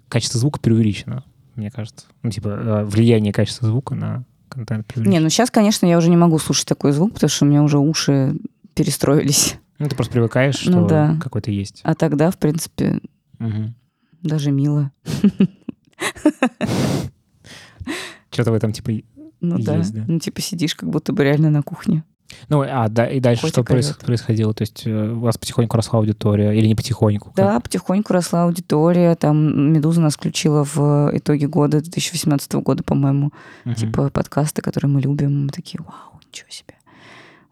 [0.09, 2.07] качество звука преувеличено, мне кажется.
[2.23, 5.23] Ну, типа, э, влияние качества звука на контент Не, преувеличено.
[5.25, 7.79] ну сейчас, конечно, я уже не могу слушать такой звук, потому что у меня уже
[7.79, 8.37] уши
[8.75, 9.57] перестроились.
[9.79, 11.19] Ну, ты просто привыкаешь, что Ну да.
[11.23, 11.81] какой-то есть.
[11.85, 13.01] А тогда, в принципе,
[13.39, 13.75] Мгм.
[14.23, 14.91] даже мило.
[18.31, 18.93] Что-то в этом, типа,
[19.41, 19.77] Ну да.
[19.77, 20.05] Есть, да.
[20.07, 22.05] Ну, типа сидишь, как будто бы реально на кухне.
[22.49, 24.53] Ну, а да, и дальше что проис- происходило?
[24.55, 27.33] То есть э, у вас потихоньку росла аудитория или не потихоньку?
[27.37, 29.15] Да, потихоньку росла аудитория.
[29.15, 33.33] Там «Медуза» нас включила в итоге года 2018 года, по-моему.
[33.65, 33.75] Мгм.
[33.75, 35.47] Типа подкасты, которые мы любим.
[35.47, 36.75] Мы такие, вау, ничего себе.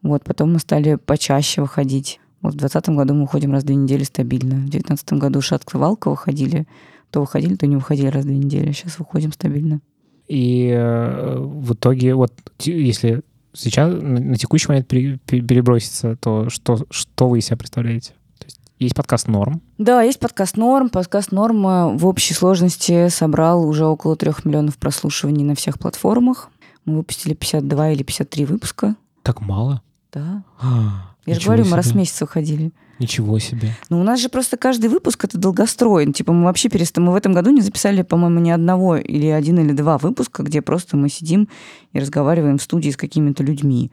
[0.02, 2.20] Вот, потом мы стали почаще выходить.
[2.42, 4.56] Вот в 2020 году мы уходим раз в две недели стабильно.
[4.56, 6.66] В 2019 году Шатка-Валка выходили.
[7.10, 8.72] То выходили, то не выходили раз в две недели.
[8.72, 9.80] Сейчас выходим стабильно.
[10.28, 13.22] И э, в итоге, вот если
[13.54, 18.10] сейчас на, на текущий момент пере- пере- переброситься, то что, что вы из себя представляете?
[18.38, 19.62] То есть есть подкаст «Норм».
[19.78, 20.88] Да, есть подкаст «Норм».
[20.90, 26.50] Подкаст «Норм» в общей сложности собрал уже около трех миллионов прослушиваний на всех платформах.
[26.84, 28.96] Мы выпустили 52 или 53 выпуска.
[29.22, 29.80] Так мало?
[30.12, 30.42] Да.
[30.60, 32.00] А, Я же говорю, мы раз в себе.
[32.00, 32.72] месяц выходили.
[32.98, 33.70] Ничего себе.
[33.88, 36.06] Ну, у нас же просто каждый выпуск это долгострой.
[36.06, 37.04] Ну, Типа мы вообще перестали...
[37.04, 40.62] Мы в этом году не записали, по-моему, ни одного или один или два выпуска, где
[40.62, 41.48] просто мы сидим
[41.92, 43.90] и разговариваем в студии с какими-то людьми.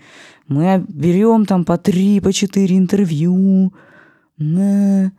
[0.48, 3.74] Мы берем там по три, по четыре интервью.
[4.38, 5.12] Да.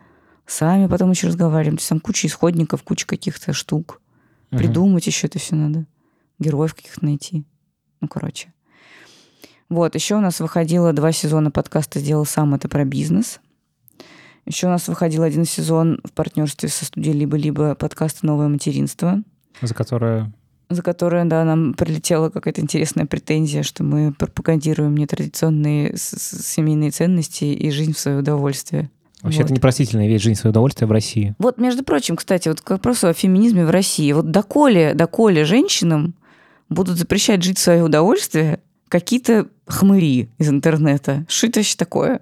[0.46, 1.76] Сами потом еще разговариваем.
[1.76, 4.00] То есть там куча исходников, куча каких-то штук.
[4.50, 4.58] Мгм.
[4.58, 5.86] Придумать еще это все надо.
[6.38, 7.44] Героев каких-то найти.
[8.00, 8.52] Ну, короче.
[9.68, 13.40] Вот, еще у нас выходило два сезона подкаста «Сделал сам»— это про бизнес.
[14.46, 19.22] Еще у нас выходил один сезон в партнерстве со студией «Либо-либо» подкаста «Новое материнство»,
[19.60, 20.32] За которое...
[20.68, 27.70] за которое, да, нам прилетела какая-то интересная претензия, что мы пропагандируем нетрадиционные семейные ценности и
[27.70, 28.90] жизнь в свое удовольствие.
[29.22, 29.44] Вообще, Вот.
[29.44, 31.36] это непростительная вещь жизнь свое удовольствие в России.
[31.38, 34.10] Вот, между прочим, кстати, вот к вопросу о феминизме в России.
[34.12, 36.14] Вот доколе, доколе женщинам
[36.68, 41.24] будут запрещать жить в свое удовольствие какие-то хмыри из интернета.
[41.28, 42.20] Что это вообще такое?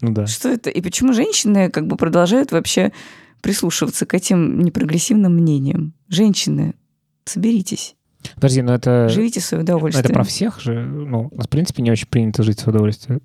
[0.00, 0.26] Ну да.
[0.26, 0.70] Что это?
[0.70, 2.92] И почему женщины как бы продолжают вообще
[3.42, 5.94] прислушиваться к этим непрогрессивным мнениям?
[6.08, 6.74] Женщины,
[7.24, 7.94] соберитесь,
[8.34, 9.08] Подожди, но это...
[9.08, 10.04] живите в свое но удовольствие.
[10.04, 10.84] это про всех же?
[10.84, 13.20] Ну, в принципе, не очень принято жить в свое удовольствие.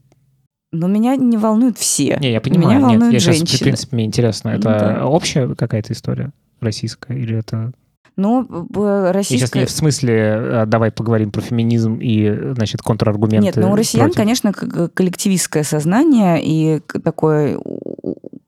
[0.71, 2.17] Но меня не волнуют все.
[2.21, 2.77] Не, я понимаю.
[2.77, 3.59] Меня Нет, волнуют я сейчас, в женщины.
[3.63, 4.49] принципе, мне интересно.
[4.49, 5.05] Это Да.
[5.07, 7.17] общая какая-то история российская?
[7.17, 7.73] Или это...
[8.17, 9.59] Но б- Я сейчас российская...
[9.59, 13.45] не в смысле, э, давай поговорим про феминизм и, значит, контраргументы.
[13.45, 14.17] Нет, но у россиян, против.
[14.17, 17.57] конечно, коллективистское сознание и такое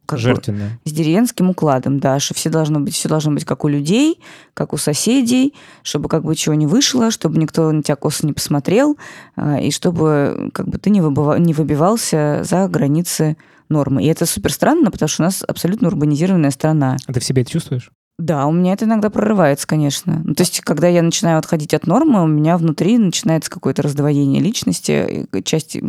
[0.05, 0.79] как бы Жертвенное.
[0.83, 4.19] с деревенским укладом, да, что все должно быть, все должно быть как у людей,
[4.53, 8.33] как у соседей, чтобы как бы чего не вышло, чтобы никто на тебя косо не
[8.33, 8.97] посмотрел,
[9.37, 13.37] а, и чтобы как бы ты не, выбыва- не выбивался за границы
[13.69, 14.03] нормы.
[14.03, 16.97] И это супер странно, потому что у нас абсолютно урбанизированная страна.
[17.07, 17.89] А ты в себе это чувствуешь?
[18.23, 20.21] Да, у меня это иногда прорывается, конечно.
[20.23, 24.41] Ну, то есть, когда я начинаю отходить от нормы, у меня внутри начинается какое-то раздвоение
[24.41, 25.27] личности.
[25.29, 25.83] и Части...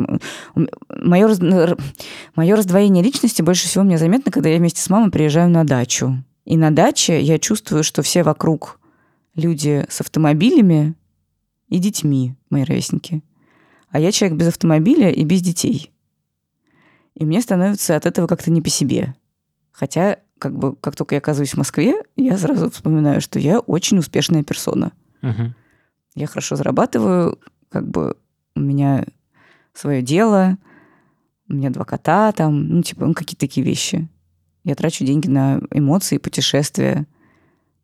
[0.89, 1.39] Мое, раз...
[2.35, 6.24] Мое раздвоение личности больше всего мне заметно, когда я вместе с мамой приезжаю на дачу.
[6.45, 8.80] И на даче я чувствую, что все вокруг
[9.37, 10.97] люди с автомобилями
[11.68, 13.22] и детьми, мои ровесники.
[13.91, 15.93] А я человек без автомобиля и без детей.
[17.14, 19.14] И мне становится от этого как-то не по себе.
[19.70, 23.99] Хотя, как бы, как только я оказываюсь в Москве, я сразу вспоминаю, что я очень
[23.99, 24.93] успешная персона.
[25.22, 25.55] Мгм.
[26.14, 27.39] Я хорошо зарабатываю,
[27.70, 28.16] как бы
[28.55, 29.05] у меня
[29.72, 30.59] свое дело,
[31.49, 34.09] у меня два кота там, ну, типа, ну, какие-то такие вещи.
[34.64, 37.07] Я трачу деньги на эмоции, путешествия,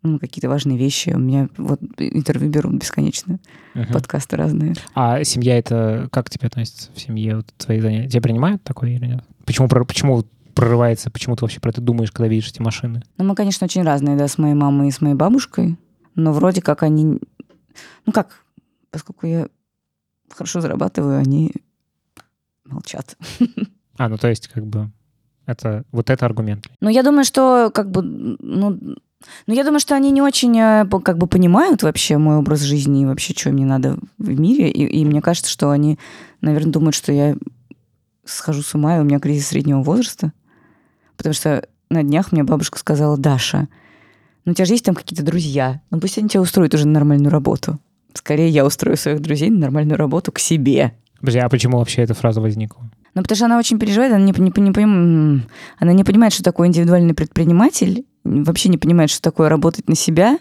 [0.03, 1.11] ну, какие-то важные вещи.
[1.11, 3.39] У меня вот интервью берут бесконечно,
[3.75, 3.93] Мгм.
[3.93, 4.75] подкасты разные.
[4.95, 6.09] А семья это...
[6.11, 7.37] Как тебе относится в семье?
[7.37, 8.09] Вот твои занятия?
[8.09, 9.25] Тебя принимают такое или нет?
[9.45, 10.25] Почему, почему
[10.55, 11.11] прорывается?
[11.11, 13.03] Почему ты вообще про это думаешь, когда видишь эти машины?
[13.19, 15.77] Ну, мы, конечно, очень разные, да, с моей мамой и с моей бабушкой,
[16.15, 17.21] но вроде как они...
[18.07, 18.45] Ну, как,
[18.91, 19.49] поскольку я
[20.29, 21.53] хорошо зарабатываю, они
[22.65, 23.17] молчат.
[23.97, 24.91] А, ну то есть как бы
[25.45, 26.69] это вот это аргумент.
[26.81, 28.97] Ну, я думаю, что как бы, ну,
[29.47, 33.03] ну, я думаю, что они не очень э, как бы понимают вообще мой образ жизни
[33.03, 34.71] и вообще, что мне надо в мире.
[34.71, 35.99] И, и мне кажется, что они,
[36.41, 37.37] наверное, думают, что я
[38.25, 40.33] схожу с ума, и у меня кризис среднего возраста.
[41.21, 43.69] Потому что на днях мне бабушка сказала, Даша,
[44.47, 46.95] ну у тебя же есть там какие-то друзья, ну пусть они тебя устроят уже на
[46.95, 47.79] нормальную работу.
[48.15, 50.95] Скорее я устрою своих друзей на нормальную работу к себе.
[51.19, 52.91] Подожди, а почему вообще эта фраза возникла?
[53.15, 55.43] Ну, потому что она очень переживает, она не, не, не поним-
[55.79, 60.39] она не понимает, что такое индивидуальный предприниматель, вообще не понимает, что такое работать на себя.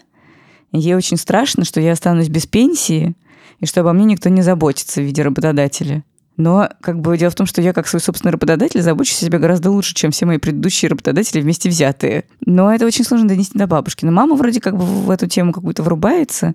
[0.72, 3.16] Ей очень страшно, что я останусь без пенсии,
[3.58, 6.04] и что обо мне никто не заботится в виде работодателя.
[6.40, 9.38] Но как бы дело в том, что я как свой собственный работодатель забочусь о себе
[9.38, 12.24] гораздо лучше, чем все мои предыдущие работодатели вместе взятые.
[12.46, 14.06] Но это очень сложно донести до бабушки.
[14.06, 16.54] Но мама вроде как бы в эту тему какую-то врубается,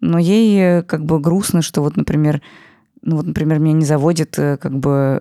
[0.00, 2.40] но ей э, как бы грустно, что вот, например,
[3.02, 5.20] ну вот, например, меня не заводит э, как бы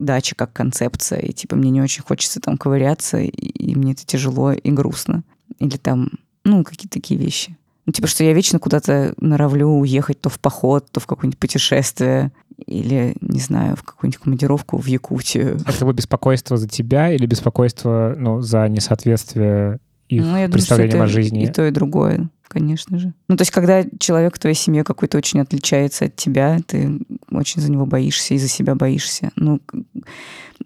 [0.00, 4.04] дача как концепция, и типа мне не очень хочется там ковыряться, и, и мне это
[4.04, 5.22] тяжело и грустно.
[5.60, 6.10] Или там,
[6.42, 7.56] ну, какие-то такие вещи.
[7.86, 12.32] Ну, типа, что я вечно куда-то норовлю уехать то в поход, то в какое-нибудь путешествие
[12.66, 15.58] или, не знаю, в какую-нибудь командировку в Якутию.
[15.66, 21.02] Это было беспокойство за тебя или беспокойство ну, за несоответствие их Ну, я думаю, это
[21.02, 21.44] о жизни?
[21.44, 23.14] и то, и другое, конечно же.
[23.28, 27.00] Ну, то есть, когда человек в твоей семье какой-то очень отличается от тебя, ты
[27.30, 29.30] очень за него боишься и за себя боишься.
[29.36, 29.60] Ну,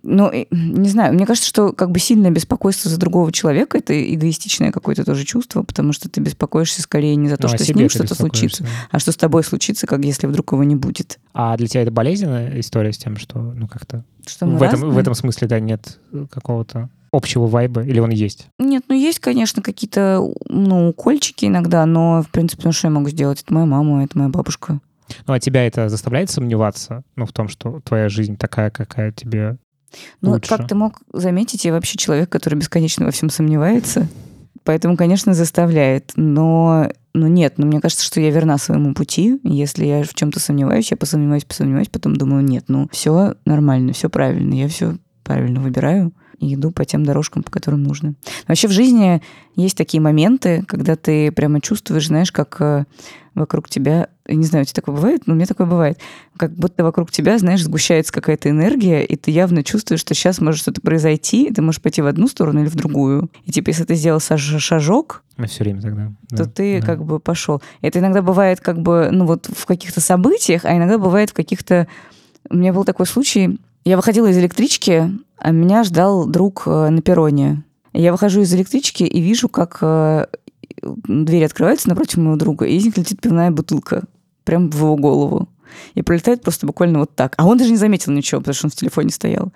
[0.04, 4.70] ну, не знаю, мне кажется, что как бы сильное беспокойство за другого человека— это эгоистичное
[4.70, 7.88] какое-то тоже чувство, потому что ты беспокоишься скорее не за то, Ну, что с ним
[7.88, 11.18] что-то случится, а что с тобой случится, как если вдруг его не будет.
[11.32, 14.98] А для тебя это болезненная история с тем, что ну как-то Что в этом, в
[14.98, 15.98] этом смысле да нет
[16.30, 18.48] какого-то общего вайба или он есть?
[18.58, 23.08] Нет, ну есть, конечно, какие-то, ну, укольчики иногда, но, в принципе, ну что я могу
[23.08, 23.42] сделать?
[23.42, 24.80] Это моя мама, это моя бабушка.
[25.26, 29.58] Ну а тебя это заставляет сомневаться, ну в том, что твоя жизнь такая, какая тебе
[30.20, 30.48] Ну, лучше?
[30.48, 34.08] как ты мог заметить, я вообще человек, который бесконечно во всем сомневается.
[34.64, 36.12] Поэтому, конечно, заставляет.
[36.16, 39.38] Но, ну нет, но мне кажется, что я верна своему пути.
[39.44, 44.08] Если я в чем-то сомневаюсь, я посомневаюсь, посомневаюсь, потом думаю, нет, ну все нормально, все
[44.08, 48.14] правильно, я все правильно выбираю и иду по тем дорожкам, по которым нужно.
[48.48, 49.22] Вообще в жизни
[49.56, 52.84] есть такие моменты, когда ты прямо чувствуешь, знаешь, как э,
[53.34, 55.98] вокруг тебя, я не знаю, у тебя такое бывает, но у меня такое бывает,
[56.36, 60.60] как будто вокруг тебя, знаешь, сгущается какая-то энергия, и ты явно чувствуешь, что сейчас может
[60.60, 63.30] что-то произойти, и ты можешь пойти в одну сторону или в другую.
[63.44, 66.12] И типа, если ты сделал шаж- шажок, Мы все время тогда.
[66.30, 66.86] то да, ты да.
[66.86, 67.62] как бы пошел.
[67.80, 71.88] Это иногда бывает как бы, ну вот в каких-то событиях, а иногда бывает в каких-то...
[72.50, 77.02] У меня был такой случай, я выходила из электрички, а меня ждал друг э, на
[77.02, 77.62] перроне.
[77.92, 80.26] Я выхожу из электрички и вижу, как э,
[81.06, 84.04] дверь открывается напротив моего друга, и из них летит пивная бутылка
[84.44, 85.48] прям в его голову.
[85.94, 87.34] И пролетает просто буквально вот так.
[87.36, 89.52] А он даже не заметил ничего, потому что он в телефоне стоял.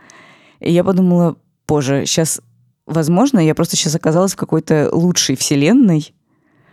[0.61, 1.37] И я подумала,
[1.69, 2.41] боже, сейчас,
[2.87, 6.13] возможно, я просто сейчас оказалась в какой-то лучшей вселенной,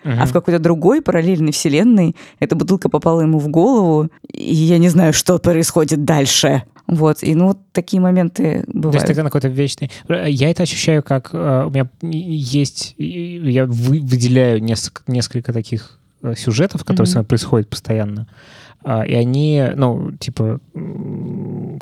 [0.04, 0.22] Мгм.
[0.22, 4.90] а в какой-то другой параллельной вселенной эта бутылка попала ему в голову, и я не
[4.90, 6.64] знаю, что происходит дальше.
[6.88, 9.06] Вот, и ну вот такие моменты То есть бывают.
[9.08, 9.90] тогда на какой-то вечный...
[10.08, 12.94] Я это ощущаю, как э, у меня есть...
[12.98, 17.12] Я вы- выделяю несколько, несколько таких э, сюжетов, которые Мгм.
[17.12, 18.28] со мной происходят постоянно.
[18.84, 20.60] А, И они, ну, типа,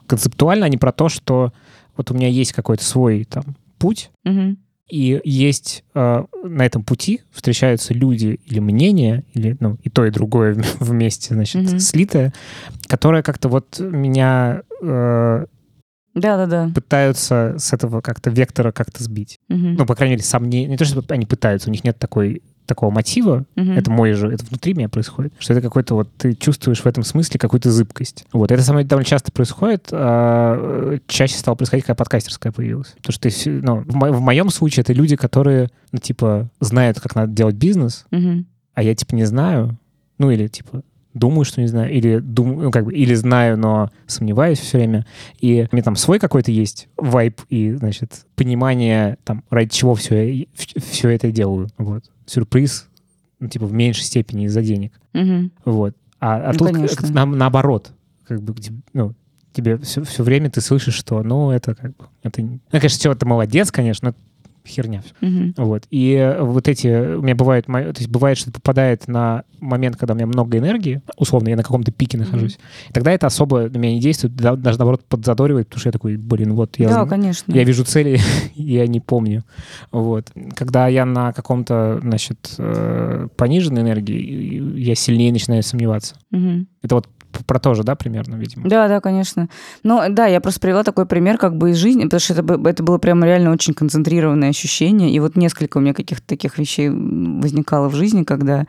[0.08, 1.52] концептуально они про то, что
[1.98, 3.44] вот у меня есть какой-то свой там
[3.78, 4.58] путь, Мгм.
[4.90, 10.12] И есть э, на этом пути встречаются люди или мнения, или ну, и то, и
[10.12, 11.80] другое вм- вместе, значит, Мгм.
[11.80, 12.34] слитое,
[12.88, 15.46] которое как-то вот меня э,
[16.16, 16.72] Да-да-да.
[16.76, 19.40] пытаются с этого как-то вектора как-то сбить.
[19.50, 19.76] Мгм.
[19.76, 20.68] Ну, по крайней мере, сомнения.
[20.68, 23.72] Не то, что они пытаются, у них нет такой такого мотива, Мгм.
[23.74, 27.04] это мой же, это внутри меня происходит, что это какой-то вот, ты чувствуешь в этом
[27.04, 28.26] смысле какую-то зыбкость.
[28.34, 32.94] Вот, это со мной довольно часто происходит, а, чаще стало происходить, когда подкастерская появилась.
[33.02, 37.00] Потому что ты, ну, в, мо- в моем случае это люди, которые, ну, типа, знают,
[37.00, 38.46] как надо делать бизнес, Мгм.
[38.74, 39.78] а я, типа, не знаю,
[40.18, 40.84] ну, или, типа,
[41.14, 45.06] думаю, что не знаю, или думаю, ну, как бы, или знаю, но сомневаюсь все время.
[45.40, 50.48] И у меня там свой какой-то есть вайп и, значит, понимание, там, ради чего все,
[50.56, 51.70] все это делаю.
[51.78, 52.04] Вот.
[52.26, 52.88] Сюрприз,
[53.40, 54.94] ну, типа, в меньшей степени из-за денег.
[55.14, 55.52] Мгм.
[55.66, 55.96] Вот.
[56.20, 57.08] А, а Ну, тут конечно.
[57.12, 57.92] на- наоборот.
[58.28, 58.56] Как бы,
[58.94, 59.14] ну,
[59.52, 63.12] тебе все, все время ты слышишь, что, ну, это как бы, это, ну, конечно, все,
[63.12, 64.16] это молодец, конечно, но
[64.66, 65.04] херня.
[65.22, 65.54] Мгм.
[65.58, 65.84] Вот.
[65.90, 67.16] И э, вот эти...
[67.16, 67.66] У меня бывает...
[67.66, 71.56] То есть бывает, что это попадает на момент, когда у меня много энергии, условно, я
[71.56, 72.58] на каком-то пике нахожусь.
[72.90, 75.92] И тогда это особо на меня не действует, да- даже, наоборот, подзадоривает, потому что я
[75.94, 76.90] такой, блин, вот я...
[76.90, 77.52] Да, конечно.
[77.52, 78.20] я вижу цели,
[78.56, 79.44] я не помню.
[79.92, 80.32] Вот.
[80.56, 86.16] Когда я на каком-то, значит, э, пониженной энергии, я сильнее начинаю сомневаться.
[86.32, 86.68] Мгм.
[86.82, 87.08] Это вот
[87.48, 88.68] про то же, да, примерно, видимо?
[88.68, 89.50] Да, да, конечно.
[89.84, 92.84] Ну, да, я просто привела такой пример как бы из жизни, потому что это, это
[92.84, 95.12] было прямо реально очень концентрированное ощущение.
[95.12, 98.66] И вот несколько у меня каких-то таких вещей возникало в жизни, когда,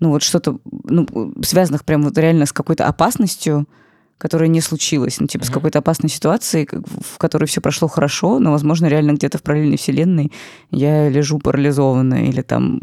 [0.00, 1.06] ну, вот что-то, ну,
[1.42, 3.66] связанных прям вот реально с какой-то опасностью,
[4.18, 5.20] которая не случилась.
[5.20, 5.54] Ну, типа, с Мгм.
[5.54, 10.32] какой-то опасной ситуацией, в которой все прошло хорошо, но, возможно, реально где-то в параллельной вселенной
[10.70, 12.80] я лежу парализованная или там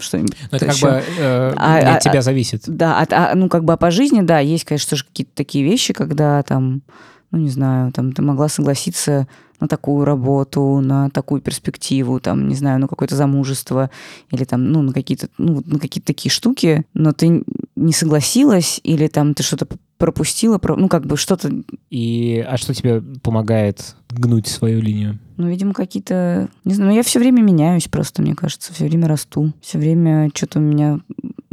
[0.00, 0.88] что-нибудь Но это как бы
[1.18, 2.62] э, А- не а- от тебя зависит.
[2.66, 5.64] Да, от- а, ну как бы а по жизни, да, есть, конечно, тоже какие-то такие
[5.64, 6.82] вещи, когда там,
[7.30, 9.26] ну не знаю, там ты могла согласиться
[9.64, 13.90] на такую работу, на такую перспективу, там, не знаю, на какое-то замужество
[14.30, 17.42] или там, ну, на какие-то, ну, на какие-то такие штуки, но ты
[17.76, 19.66] не согласилась или там ты что-то
[19.98, 21.50] пропустила, про- ну, как бы что-то,
[21.90, 25.18] И, а что тебе помогает гнуть свою линию?
[25.36, 29.08] ну, видимо, какие-то, не знаю, ну, я все время меняюсь просто, мне кажется, все время
[29.08, 31.00] расту, все время что-то у меня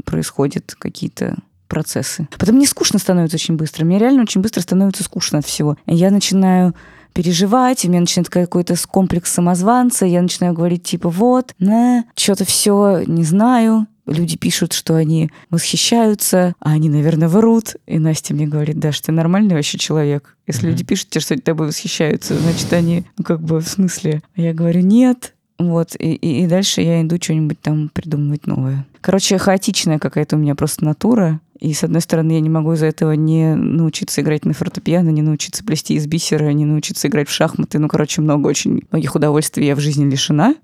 [0.05, 1.38] происходит, какие-то
[1.68, 2.28] процессы.
[2.38, 3.86] Потом мне скучно становится очень быстро.
[3.86, 5.78] Мне реально очень быстро становится скучно от всего.
[5.88, 6.76] Я начинаю
[7.14, 13.03] переживать, у меня начинает какой-то комплекс самозванца, я начинаю говорить типа вот, на, что-то все
[13.05, 17.76] не знаю, люди пишут, что они восхищаются, а они, наверное, врут.
[17.88, 20.38] И Настя мне говорит, да, что ты нормальный вообще человек.
[20.47, 20.72] Если Мгм.
[20.72, 24.22] люди пишут тебе, что они тобой восхищаются, значит, они, ну, как бы, в смысле.
[24.36, 25.34] А Я говорю, нет.
[25.62, 28.86] Вот, и, и, дальше я иду что-нибудь там придумывать новое.
[29.01, 31.39] Короче, хаотичная какая-то у меня просто натура.
[31.59, 35.22] И, с одной стороны, я не могу из-за этого не научиться играть на фортепиано, не
[35.22, 37.78] научиться плести из бисера, не научиться играть в шахматы.
[37.78, 40.55] Ну, короче, много очень многих удовольствий я в жизни лишена.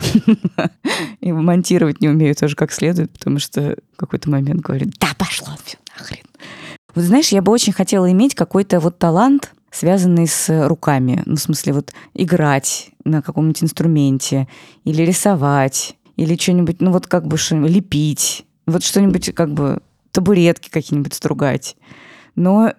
[1.22, 5.50] И монтировать не умею тоже как следует, потому что в какой-то момент говорит, да пошло
[5.64, 6.26] все нахрен.
[6.96, 11.22] Вот знаешь, я бы очень хотела иметь какой-то вот талант, связанный с руками.
[11.28, 14.48] Ну, в смысле, вот играть на каком-нибудь инструменте
[14.84, 19.82] или рисовать, или что-нибудь, ну вот как бы что лепить, вот что-нибудь как бы
[20.12, 21.78] табуретки какие-нибудь стругать.
[22.36, 22.74] Но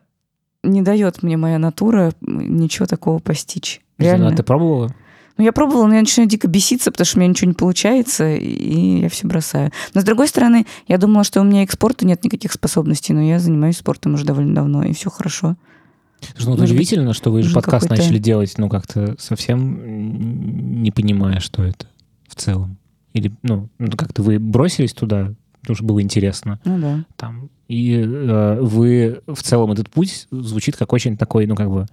[0.62, 3.81] не дает мне моя натура ничего такого постичь.
[3.99, 4.29] Реально.
[4.29, 4.95] А ты пробовала?
[5.37, 8.35] Ну, я пробовала, но я начинаю дико беситься, потому что у меня ничего не получается,
[8.35, 9.70] и я все бросаю.
[9.95, 13.22] Но, с другой стороны, я думала, что у меня к спорту нет никаких способностей, но
[13.22, 15.57] я занимаюсь спортом уже довольно давно, и все хорошо.
[16.21, 20.91] Слушай, ну, Может быть, удивительно, что вы же подкаст начали делать, ну, как-то совсем не
[20.91, 21.87] понимая, что это
[22.29, 22.79] в целом.
[23.12, 26.61] Или, ну, ну, как-то вы бросились туда, потому что было интересно.
[26.64, 27.05] Ну да.
[27.16, 31.87] Там, и э, вы в целом этот путь звучит как очень такой, ну, как бы,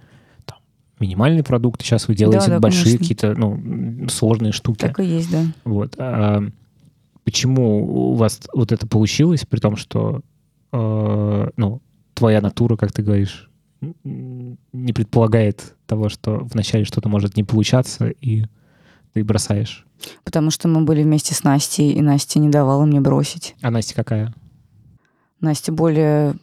[0.44, 0.58] там,
[1.00, 1.82] минимальный продукт.
[1.82, 2.98] Сейчас вы делаете да, большие конечно.
[2.98, 4.80] какие-то, ну, сложные штуки.
[4.80, 5.44] Так и есть, да.
[5.64, 5.94] Вот.
[5.98, 6.42] А
[7.24, 10.20] почему у вас вот это получилось, при том, что,
[10.72, 11.82] э, ну,
[12.14, 13.50] твоя натура, как ты говоришь,
[14.04, 18.44] не предполагает того, что вначале что-то может не получаться, и
[19.12, 19.86] ты бросаешь.
[20.24, 23.54] Потому что мы были вместе с Настей, и Настя не давала мне бросить.
[23.62, 24.34] А Настя какая?
[25.40, 26.34] Настя более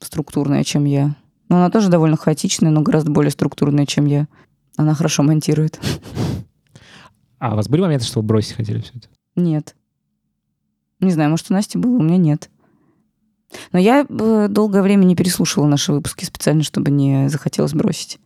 [0.00, 1.16] структурная, чем я.
[1.48, 4.28] Но она тоже довольно хаотичная, но гораздо более структурная, чем я.
[4.76, 5.80] Она хорошо монтирует.
[7.38, 9.08] А у вас были моменты, что вы бросить хотели все это?
[9.36, 9.76] Нет.
[11.00, 12.50] Не знаю, может, у Насти было, у меня нет.
[13.72, 18.18] Но я э, долгое время не переслушивала наши выпуски специально, чтобы не захотелось бросить.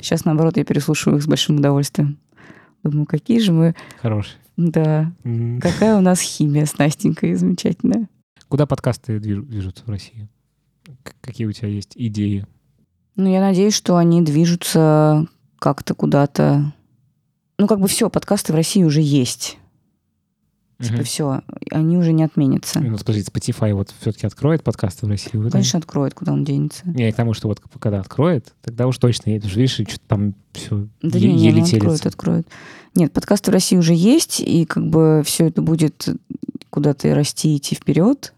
[0.00, 2.18] Сейчас, наоборот, я переслушиваю их с большим удовольствием.
[2.84, 3.74] Думаю, какие же мы...
[4.00, 4.36] Хороший.
[4.56, 5.60] Да, М.
[5.60, 8.08] какая у нас химия с Настенькой замечательная.
[8.48, 10.28] Куда подкасты движ- движутся в России?
[11.20, 12.46] Какие у тебя есть идеи?
[13.16, 15.26] Ну, я надеюсь, что они движутся
[15.58, 16.72] как-то куда-то...
[17.58, 19.58] Ну, как бы все, подкасты в России уже есть.
[20.78, 21.04] Типа Мгм.
[21.04, 22.80] все, они уже не отменятся.
[22.80, 25.30] Ну, подождите, Spotify вот все-таки откроет подкасты в России?
[25.32, 26.82] Вы там- Конечно, откроют, куда он денется.
[26.84, 29.56] Не, к тому, что вот когда откроет, тогда уж точно едешь.
[29.56, 32.08] Видишь, и что-то там все Да не, не, еле ну, откроют, телится.
[32.08, 32.46] откроют.
[32.94, 36.08] Нет, подкасты в России уже есть, и как бы все это будет
[36.68, 38.34] куда-то расти, идти вперед.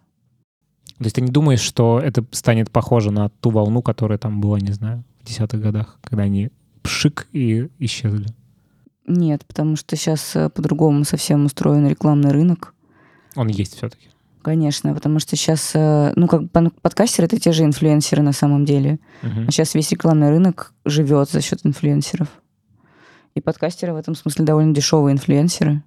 [0.99, 4.61] То есть ты не думаешь, что это станет похоже на ту волну, которая там была,
[4.61, 6.51] не знаю, в десятых годах, когда они
[6.83, 8.27] пшик и исчезли?
[9.09, 12.75] Нет, потому что сейчас по-другому совсем устроен рекламный рынок.
[13.37, 14.09] Он есть все-таки.
[14.43, 16.51] Конечно, потому что сейчас, ну, как
[16.81, 18.99] подкастеры это те же инфлюенсеры на самом деле.
[19.23, 22.29] А сейчас весь рекламный рынок живет за счет инфлюенсеров.
[23.35, 25.83] И подкастеры в этом смысле довольно дешевые инфлюенсеры.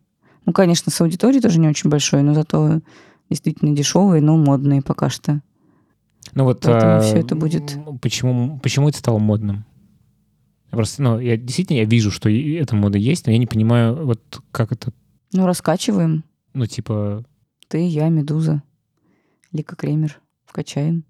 [0.45, 2.82] Ну, конечно, с аудиторией тоже не очень большой, но зато
[3.30, 5.41] действительно дешевые, но модные пока что.
[6.34, 9.65] Ну вот Поэтому а, всё это будет- Почему, почему это стало модным?
[10.72, 14.05] Я Просто, ну, я действительно я вижу, что эта мода есть, но я не понимаю,
[14.05, 14.91] вот как это,
[15.34, 16.24] Ну, раскачиваем.
[16.53, 17.26] ну, типа,
[17.67, 18.63] Ты, я, Медуза,
[19.51, 20.19] Лика Кремер.
[20.45, 21.05] Вкачаем.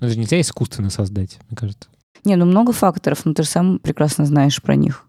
[0.00, 1.88] ну, это же нельзя искусственно создать, мне кажется.
[2.24, 5.04] Не, ну много факторов, но ты же сам прекрасно знаешь про них.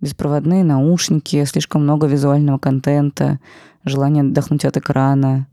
[0.00, 3.38] Беспроводные наушники, слишком много визуального контента,
[3.84, 5.46] желание отдохнуть от экрана,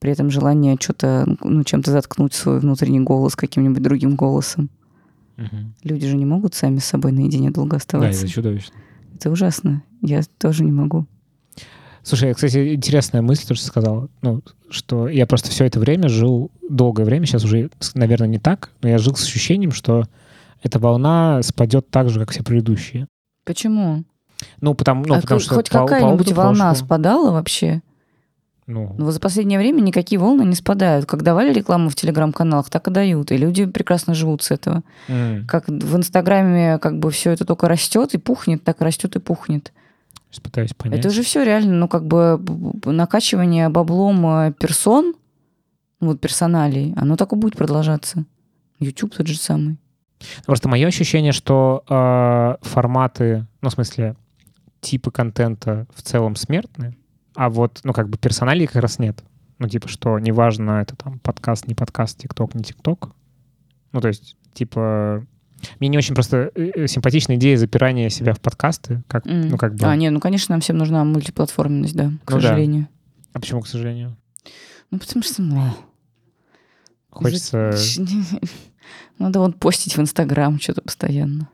[0.00, 4.70] при этом желание что-то, ну, чем-то заткнуть свой внутренний голос каким-нибудь другим голосом.
[5.36, 5.74] Мгм.
[5.82, 8.22] Люди же не могут сами с собой наедине долго Да, оставаться.
[8.24, 8.74] это чудовищно.
[9.14, 9.82] это ужасно.
[10.02, 11.06] Я тоже не могу.
[12.04, 16.08] Слушай, кстати, интересная мысль, то, что ты сказал, ну, что я просто все это время
[16.08, 20.04] жил, долгое время, сейчас уже, наверное, не так, но я жил с ощущением, что
[20.64, 23.06] эта волна спадет так же, как все предыдущие.
[23.44, 24.02] Почему?
[24.60, 27.82] Ну, потому, ну, а потому что хоть по- какая-нибудь волна прошлого, спадала вообще?
[28.66, 31.06] Ну, Ну, вот за последнее время никакие волны не спадают.
[31.06, 33.32] Как давали рекламу в телеграм-каналах, так и дают.
[33.32, 34.82] И люди прекрасно живут с этого.
[35.08, 39.18] м, Как в Инстаграме как бы все это только растет и пухнет, так растет и
[39.18, 39.72] пухнет.
[40.30, 41.00] сейчас пытаюсь понять.
[41.00, 42.40] Это уже все реально, ну, как бы
[42.86, 45.14] накачивание баблом э, персон,
[46.00, 48.24] ну, вот персоналей, оно так и будет продолжаться.
[48.78, 49.76] YouTube тот же самый.
[50.46, 54.14] Просто мое ощущение, что э, форматы, ну, в смысле,
[54.80, 56.96] типы контента в целом смертны,
[57.34, 59.22] а вот, ну, как бы персоналей как раз нет.
[59.58, 63.10] Ну, типа, что неважно, это там подкаст, не подкаст, тикток, не тикток.
[63.92, 65.24] Ну, то есть, типа,
[65.78, 69.48] мне не очень просто э, э, симпатична идея запирания себя в подкасты, как, М.
[69.48, 69.86] ну, как бы...
[69.86, 72.42] А, нет, ну, конечно, нам всем нужна мультиплатформенность, да, к Ну да.
[72.42, 72.88] сожалению.
[73.32, 74.16] А почему, к сожалению?
[74.90, 75.42] Ну, потому что...
[75.42, 75.70] Ну,
[77.10, 77.72] Хочется...
[79.18, 81.48] Надо вот постить в Инстаграм что-то постоянно.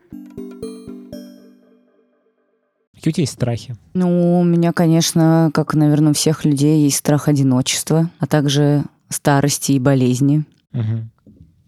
[2.98, 3.76] Какие у тебя есть страхи?
[3.94, 9.72] Ну, у меня, конечно, как, наверное, у всех людей, есть страх одиночества, а также старости
[9.72, 10.44] и болезни.
[10.72, 11.08] Угу.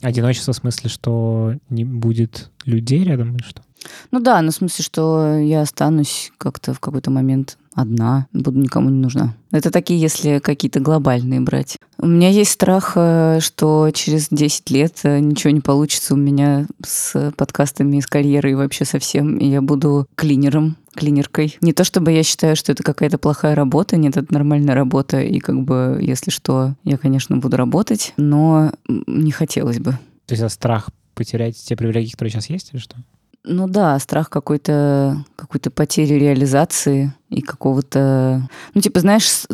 [0.03, 3.63] Одиночество в смысле, что не будет людей рядом или что?
[4.11, 8.91] Ну да, ну в смысле, что я останусь как-то в какой-то момент одна, буду никому
[8.91, 9.35] не нужна.
[9.51, 11.77] Это такие, если какие-то глобальные брать.
[11.99, 16.67] У меня есть страх, э, что через 10 лет э, ничего не получится у меня
[16.85, 21.57] с подкастами, с карьерой вообще совсем, и я буду клинером, клинеркой.
[21.61, 25.39] Не то чтобы я считаю, что это какая-то плохая работа, нет, это нормальная работа, и
[25.39, 29.93] как бы, если что, я, конечно, буду работать, но не хотелось бы.
[30.27, 32.97] То есть это страх потерять те привилегии, которые сейчас есть, или что?
[33.45, 38.49] Ну да, страх какой-то какой-то потери реализации и какого-то...
[38.75, 39.45] Ну, типа, знаешь,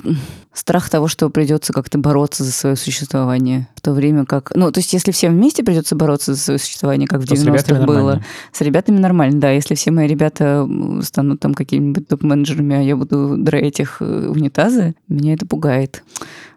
[0.56, 3.68] страх того, что придется как-то бороться за свое существование.
[3.74, 4.52] В то время как...
[4.54, 7.96] Ну, то есть, если всем вместе придется бороться за свое существование, как в 90-х было.
[7.96, 8.24] Нормально.
[8.52, 9.50] С ребятами нормально, да.
[9.50, 10.66] Если все мои ребята
[11.02, 16.02] станут там какими-нибудь топ-менеджерами, а я буду драить их э, унитазы, меня это пугает.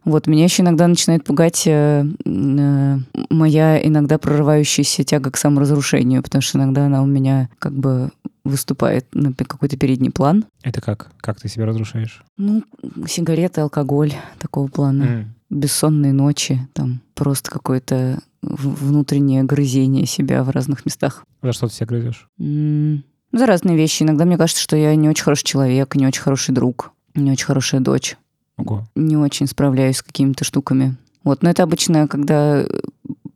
[0.06, 2.98] Вот, меня еще иногда начинает пугать э, э,
[3.30, 8.12] моя иногда прорывающаяся тяга к саморазрушению, потому что иногда она у меня как бы
[8.50, 10.46] выступает на какой-то передний план.
[10.64, 11.12] Это как?
[11.18, 12.24] Как ты себя разрушаешь?
[12.38, 12.64] Ну,
[13.08, 15.04] сигареты, алкоголь такого плана.
[15.04, 15.26] Mm.
[15.50, 21.26] Бессонные ночи, там просто какое-то внутреннее грызение себя в разных местах.
[21.42, 22.28] За что ты себя грызешь?
[22.40, 23.02] Mm.
[23.32, 24.04] За разные вещи.
[24.04, 27.46] Иногда мне кажется, что я не очень хороший человек, не очень хороший друг, не очень
[27.46, 28.18] хорошая дочь.
[28.58, 28.88] Ого.
[28.96, 30.98] Не очень справляюсь с какими-то штуками.
[31.24, 32.66] Вот, но это обычно, когда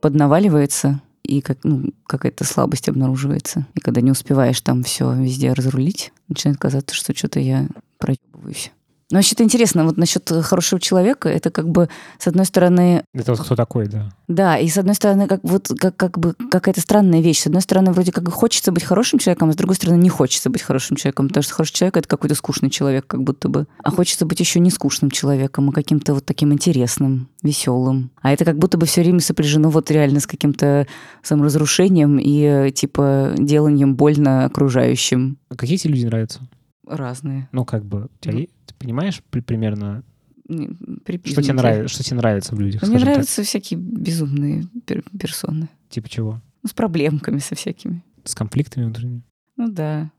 [0.01, 3.65] поднаваливается, и как, ну, какая-то слабость обнаруживается.
[3.75, 7.67] И когда не успеваешь там все везде разрулить, начинает казаться, что что-то я
[7.97, 8.71] проебываюсь.
[9.11, 13.03] Но вообще-то интересно, вот насчет хорошего человека, это как бы, с одной стороны...
[13.13, 14.09] Это вот кто такой, да.
[14.27, 17.41] Да, и с одной стороны, как, вот, как, как бы какая-то странная вещь.
[17.41, 20.49] С одной стороны, вроде как хочется быть хорошим человеком, а с другой стороны, не хочется
[20.49, 23.67] быть хорошим человеком, потому что хороший человек— это какой-то скучный человек, как будто бы.
[23.83, 28.11] А хочется быть еще не скучным человеком, а каким-то вот таким интересным, веселым.
[28.21, 30.87] А это как будто бы все время сопряжено вот реально с каким-то
[31.21, 35.37] саморазрушением и типа деланием больно окружающим.
[35.49, 36.39] А какие тебе люди нравятся?
[36.85, 37.47] Разные.
[37.51, 38.47] Ну, как бы, тебя, ну,
[38.83, 40.03] понимаешь при, примерно,
[40.45, 42.83] при, что, тебе нравится, что тебе нравится в людях?
[42.83, 43.45] Мне нравятся так?
[43.45, 45.69] всякие безумные пер- персоны.
[45.89, 46.41] Типа чего?
[46.61, 48.03] Ну, с проблемками со всякими.
[48.23, 49.23] С конфликтами внутренними?
[49.57, 50.11] Ну да.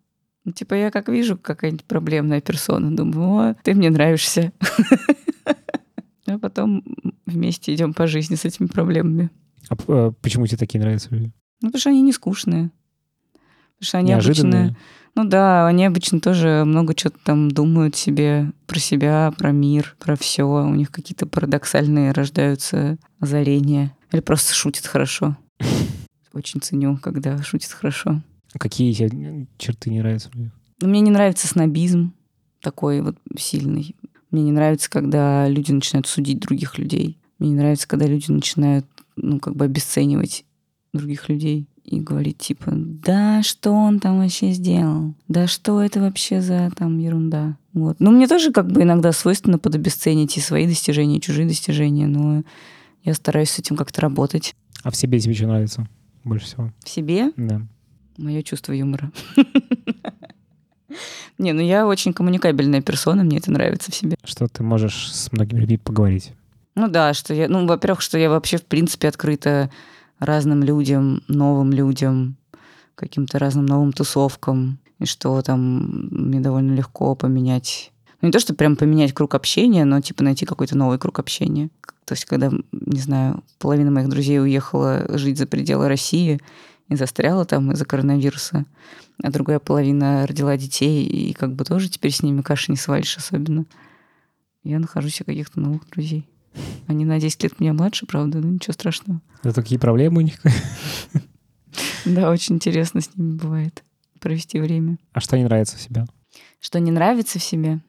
[0.44, 4.52] Ну, типа я как вижу какая-нибудь проблемная персона, думаю, о, ты мне нравишься.
[6.26, 6.82] А потом
[7.26, 9.30] вместе идем по жизни с этими проблемами.
[9.68, 11.30] А, а почему тебе такие нравятся люди?
[11.60, 12.70] Ну, потому что они не скучные.
[13.34, 14.62] Потому что они Неожиданные.
[14.62, 14.78] обычно
[15.16, 20.16] ну да, они обычно тоже много чего-то там думают себе про себя, про мир, про
[20.16, 20.42] все.
[20.44, 23.96] У них какие-то парадоксальные рождаются озарения.
[24.10, 25.36] Или просто шутят хорошо.
[26.32, 28.22] Очень ценю, когда шутят хорошо.
[28.58, 32.12] Какие тебе черты не нравятся Ну, мне не нравится снобизм
[32.60, 33.94] такой вот сильный.
[34.32, 37.18] Мне не нравится, когда люди начинают судить других людей.
[37.38, 40.44] Мне не нравится, когда люди начинают, ну, как бы обесценивать
[40.92, 45.14] других людей и говорить типа, да, что он там вообще сделал?
[45.28, 47.57] Да что это вообще за там ерунда?
[47.72, 47.97] Вот.
[48.01, 52.43] Ну, мне тоже как бы иногда свойственно подобесценить и свои достижения, и чужие достижения, но
[53.03, 54.55] я стараюсь с этим как-то работать.
[54.82, 55.87] А в себе тебе что нравится
[56.24, 56.72] больше всего?
[56.82, 57.32] В себе?
[57.37, 57.62] Да.
[58.16, 59.12] Мое чувство юмора.
[61.39, 64.16] Не, ну я очень коммуникабельная персона, мне это нравится в себе.
[64.24, 66.32] Что ты можешь с многими людьми поговорить?
[66.76, 69.70] Ну да, что я, ну, во-первых, что я вообще, в принципе, открыта
[70.18, 72.36] разным людям, новым людям,
[72.94, 77.92] каким-то разным новым тусовкам, и что там мне довольно легко поменять
[78.24, 81.68] ну, не то, что прям поменять круг общения, но типа найти какой-то новый круг общения.
[82.06, 86.40] То есть, когда, не знаю, половина моих друзей уехала жить за пределы России
[86.88, 88.64] и застряла там из-за коронавируса,
[89.22, 93.18] а другая половина родила детей, и как бы тоже теперь с ними каши не свалишь
[93.18, 93.66] особенно.
[94.62, 96.26] Я нахожусь у каких-то новых друзей.
[96.86, 99.20] Они на 10 лет меня младше, правда, но ничего страшного.
[99.42, 100.40] Да какие проблемы у них?
[102.05, 103.82] Да, очень интересно с ними бывает
[104.20, 104.98] провести время.
[105.12, 106.07] А что не нравится в себе?
[106.61, 107.80] Что не нравится в себе?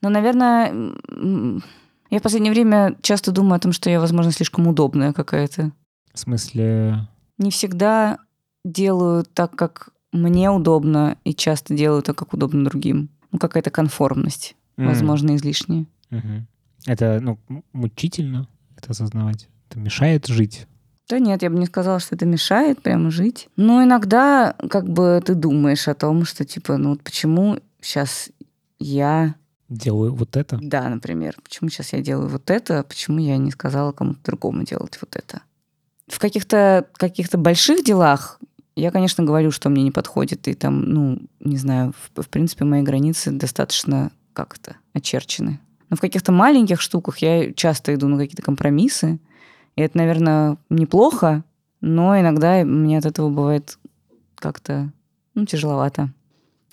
[0.00, 0.72] Ну, наверное,
[2.10, 5.72] я в последнее время часто думаю о том, что я, возможно, слишком удобная какая-то.
[6.12, 7.08] В смысле?
[7.38, 8.18] Не всегда
[8.64, 13.08] делаю так, как мне удобно, и часто делаю так, как удобно другим.
[13.30, 14.86] Ну, какая-то конформность, mm.
[14.86, 15.86] возможно, излишняя.
[16.10, 16.42] Mm-hmm.
[16.86, 17.38] Это, ну,
[17.72, 19.48] мучительно это осознавать.
[19.68, 20.66] Это мешает жить.
[21.08, 23.48] Да нет, я бы не сказала, что это мешает прямо жить.
[23.56, 28.30] Но иногда как бы ты думаешь о том, что типа, ну вот почему сейчас
[28.78, 29.34] я
[29.68, 30.58] Делаю вот это?
[30.60, 31.34] Да, например.
[31.42, 35.40] Почему сейчас я делаю вот это, почему я не сказала кому-то другому делать вот это?
[36.08, 38.38] В каких-то каких больших делах
[38.76, 42.64] я, конечно, говорю, что мне не подходит, и там, ну, не знаю, в, в принципе,
[42.64, 45.58] мои границы достаточно как-то очерчены.
[45.92, 49.18] Но в каких-то маленьких штуках я часто иду на какие-то компромиссы,
[49.76, 51.44] и это, наверное, неплохо,
[51.82, 53.76] но иногда мне от этого бывает
[54.36, 54.90] как-то
[55.34, 56.08] ну, тяжеловато.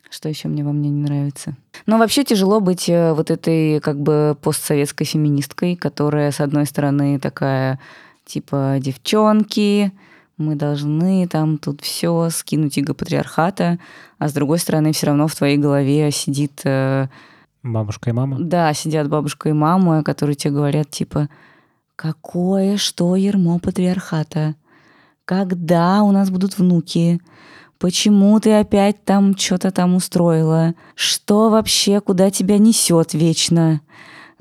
[0.10, 1.58] Что еще мне во мне не нравится?
[1.86, 7.20] Но вообще тяжело быть э, вот этой как бы постсоветской феминисткой, которая, с одной стороны,
[7.20, 7.78] такая
[8.26, 9.92] типа девчонки,
[10.38, 13.80] мы должны там тут все скинуть иго патриархата,
[14.18, 16.62] а с другой стороны все равно в твоей голове сидит...
[17.72, 18.38] Бабушка и мама?
[18.40, 21.30] Да, сидят бабушка и мама, которые тебе говорят типа,
[21.96, 24.56] какое что ермо патриархата?
[25.26, 27.22] Когда у нас будут внуки?
[27.78, 30.74] Почему ты опять там что-то там устроила?
[30.96, 33.82] Что вообще, куда тебя несет вечно?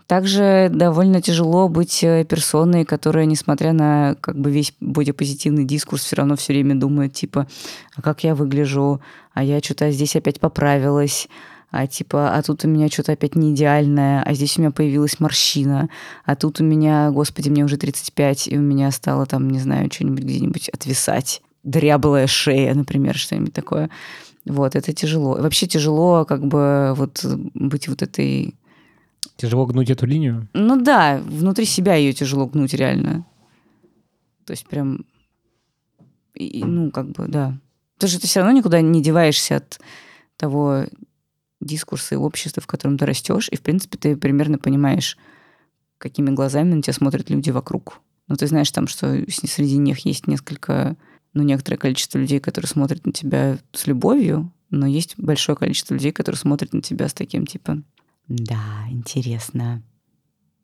[0.08, 6.16] Также довольно тяжело быть э, персоной, которая, несмотря на как бы весь бодипозитивный дискурс, все
[6.16, 7.46] равно все время думает, типа,
[7.94, 9.02] а как я выгляжу,
[9.34, 11.28] а я что-то здесь опять поправилась,
[11.70, 15.20] а типа, а тут у меня что-то опять не идеальное, а здесь у меня появилась
[15.20, 15.88] морщина,
[16.24, 19.90] а тут у меня, господи, мне уже 35, и у меня стало там, не знаю,
[19.92, 21.42] что-нибудь где-нибудь отвисать.
[21.64, 23.90] Дряблая шея, например, что-нибудь такое.
[24.46, 25.36] Вот, это тяжело.
[25.36, 27.22] Вообще тяжело как бы вот
[27.54, 28.54] быть вот этой
[29.38, 30.48] Тяжело гнуть эту линию?
[30.52, 33.24] Ну да, внутри себя ее тяжело гнуть реально.
[34.44, 35.04] То есть прям,
[36.34, 37.56] и, ну как бы, да.
[37.94, 39.78] Потому что ты все равно никуда не деваешься от
[40.36, 40.86] того
[41.60, 45.16] дискурса и общества, в котором ты растешь, и в принципе ты примерно понимаешь,
[45.98, 48.00] какими глазами на тебя смотрят люди вокруг.
[48.28, 50.96] Но ты знаешь там, что среди них есть несколько,
[51.32, 56.12] ну, некоторое количество людей, которые смотрят на тебя с любовью, но есть большое количество людей,
[56.12, 57.82] которые смотрят на тебя с таким, типа,
[58.28, 59.82] да, интересно.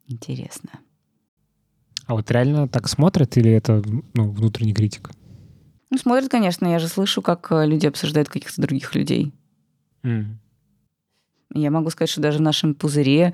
[0.07, 0.69] Интересно.
[2.05, 3.81] А вот реально так смотрят или это
[4.13, 5.09] ну, внутренний критик?
[5.89, 6.67] Ну, смотрят, конечно.
[6.67, 9.33] Я же слышу, как э, люди обсуждают каких-то других людей.
[10.03, 10.35] Mm.
[11.53, 13.33] Я могу сказать, что даже в нашем пузыре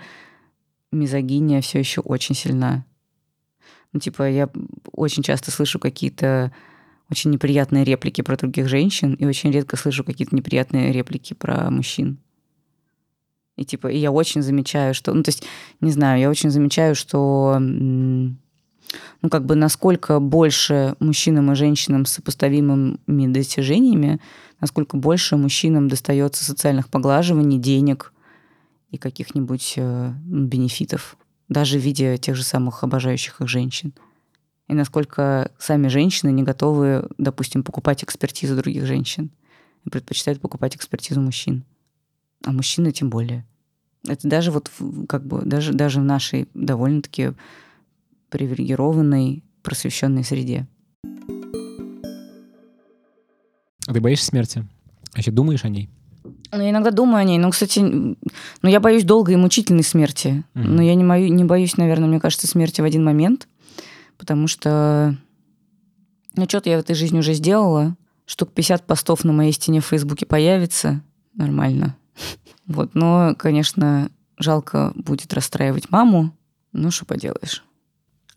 [0.92, 2.86] мизогиния все еще очень сильна.
[3.94, 4.50] Ну, типа, я
[4.92, 6.52] очень часто слышу какие-то
[7.10, 12.20] очень неприятные реплики про других женщин и очень редко слышу какие-то неприятные реплики про мужчин.
[13.58, 15.44] И типа, и я очень замечаю, что, ну, то есть,
[15.82, 17.58] не знаю, я очень замечаю, что,
[19.22, 24.20] ну, как бы насколько больше мужчинам и женщинам с сопоставимыми достижениями,
[24.60, 28.14] насколько больше мужчинам достается социальных поглаживаний, денег
[28.90, 31.18] и каких-нибудь э, бенефитов,
[31.50, 33.94] даже в виде тех же самых обожающих их женщин.
[34.68, 39.30] И насколько сами женщины не готовы, допустим, покупать экспертизу других женщин
[39.86, 41.66] и предпочитают покупать экспертизу мужчин.
[42.46, 43.46] А мужчины тем более.
[44.08, 44.72] Это даже вот
[45.08, 47.34] как бы даже, даже в нашей довольно-таки
[48.32, 50.68] привилегированной, просвещенной среде.
[53.88, 54.68] А ты боишься смерти?
[55.14, 55.90] Вообще думаешь о ней?
[56.52, 57.38] Ну, я иногда думаю о ней.
[57.38, 58.16] Но, кстати, ну,
[58.64, 60.44] я боюсь долгой и мучительной смерти.
[60.54, 60.68] Mm-hmm.
[60.68, 63.48] Но я не, мою, не боюсь, наверное, мне кажется, смерти в один момент.
[64.18, 65.18] Потому что,
[66.36, 67.96] ну, что-то я в этой жизни уже сделала.
[68.26, 71.04] Штук 50 постов на моей стене в Фейсбуке появится.
[71.36, 71.96] Нормально.
[72.68, 76.34] Вот, но, конечно, жалко будет расстраивать маму,
[76.72, 77.66] ну что поделаешь.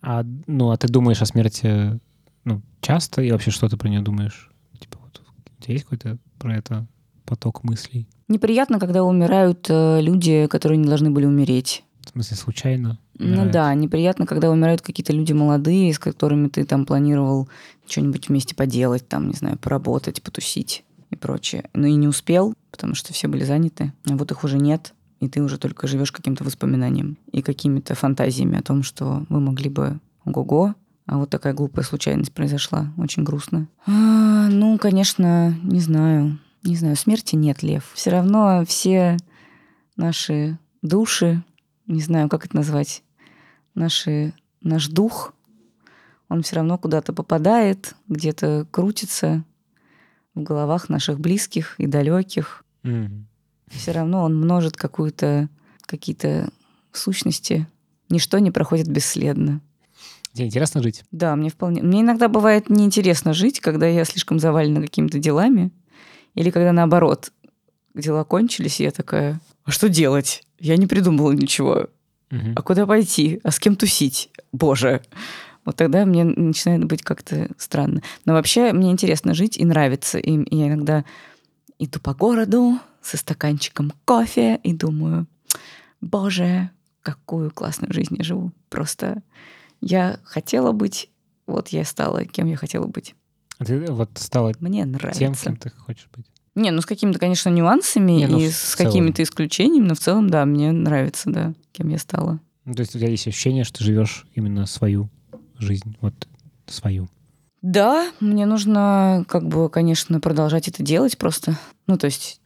[0.06, 1.98] А, ну, а ты думаешь о смерти
[2.44, 4.50] ну, часто и вообще что ты про нее думаешь?
[4.78, 5.22] Типа вот
[5.58, 6.86] у тебя есть какой-то про это
[7.24, 8.06] поток мыслей?
[8.28, 11.84] Неприятно, когда умирают э, люди, которые не должны были умереть.
[12.02, 12.98] В смысле, случайно?
[13.18, 13.46] Умирают?
[13.46, 17.48] Ну да, неприятно, когда умирают какие-то люди молодые, с которыми ты там планировал
[17.86, 21.70] что-нибудь вместе поделать, там, не знаю, поработать, потусить и прочее.
[21.72, 23.94] Но и не успел, потому что все были заняты.
[24.10, 24.92] А вот их уже нет,
[25.24, 29.70] и ты уже только живешь каким-то воспоминанием и какими-то фантазиями о том, что вы могли
[29.70, 30.74] бы ого-го,
[31.06, 32.92] а вот такая глупая случайность произошла.
[32.96, 33.68] Очень грустно.
[33.86, 36.38] А, ну, конечно, не знаю.
[36.62, 37.90] Не знаю, смерти нет, Лев.
[37.94, 39.18] Все равно все
[39.96, 41.42] наши души,
[41.86, 43.02] не знаю, как это назвать,
[43.74, 45.34] наши, наш дух,
[46.28, 49.44] он все равно куда-то попадает, где-то крутится,
[50.34, 52.64] в головах наших близких и далеких.
[52.82, 53.24] Mm.
[53.70, 55.48] Все равно он множит какую-то
[55.86, 56.48] какие-то
[56.92, 57.66] сущности.
[58.08, 59.60] Ничто не проходит бесследно.
[60.32, 61.04] Тебе интересно жить?
[61.12, 61.82] Да, мне вполне.
[61.82, 65.70] Мне иногда бывает неинтересно жить, когда я слишком завалена какими-то делами,
[66.34, 67.32] или когда наоборот
[67.94, 70.42] дела кончились, и я такая: а что делать?
[70.58, 71.88] Я не придумала ничего.
[72.30, 72.52] Угу.
[72.56, 73.40] А куда пойти?
[73.44, 74.30] А с кем тусить?
[74.52, 75.02] Боже
[75.64, 78.02] вот тогда мне начинает быть как-то странно.
[78.24, 80.18] Но вообще мне интересно жить и нравится.
[80.18, 81.04] И я иногда
[81.78, 85.26] иду по городу со стаканчиком кофе и думаю,
[86.00, 86.70] боже,
[87.02, 88.52] какую классную жизнь я живу.
[88.68, 89.22] Просто
[89.80, 91.10] я хотела быть,
[91.46, 93.14] вот я стала, кем я хотела быть.
[93.58, 95.20] А ты вот стала Мне нравится.
[95.20, 96.26] тем, кем ты хочешь быть.
[96.54, 100.30] Не, ну с какими-то, конечно, нюансами Не, ну, и с какими-то исключениями, но в целом,
[100.30, 102.40] да, мне нравится, да, кем я стала.
[102.64, 105.10] Ну, то есть у тебя есть ощущение, что ты живешь именно свою
[105.58, 106.14] жизнь, вот
[106.66, 107.08] свою.
[107.64, 111.58] Да, мне нужно, как бы, конечно, продолжать это делать просто.
[111.86, 112.42] Ну, то есть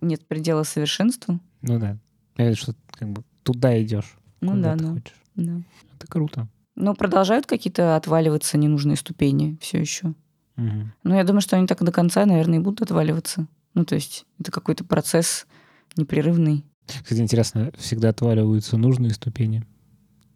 [0.00, 1.38] нет предела совершенству.
[1.60, 1.98] Ну да.
[2.38, 4.16] Я вижу, что как бы туда идешь.
[4.40, 5.16] Ну куда да, ты да, хочешь.
[5.34, 5.60] да.
[5.98, 6.48] Это круто.
[6.76, 10.14] Но продолжают какие-то отваливаться ненужные ступени все еще.
[10.56, 10.94] Мгм.
[11.02, 13.48] Но я думаю, что они так до конца, наверное, и будут отваливаться.
[13.74, 15.46] Ну, то есть это какой-то процесс
[15.94, 19.62] непрерывный, Кстати, интересно, всегда отваливаются нужные ступени?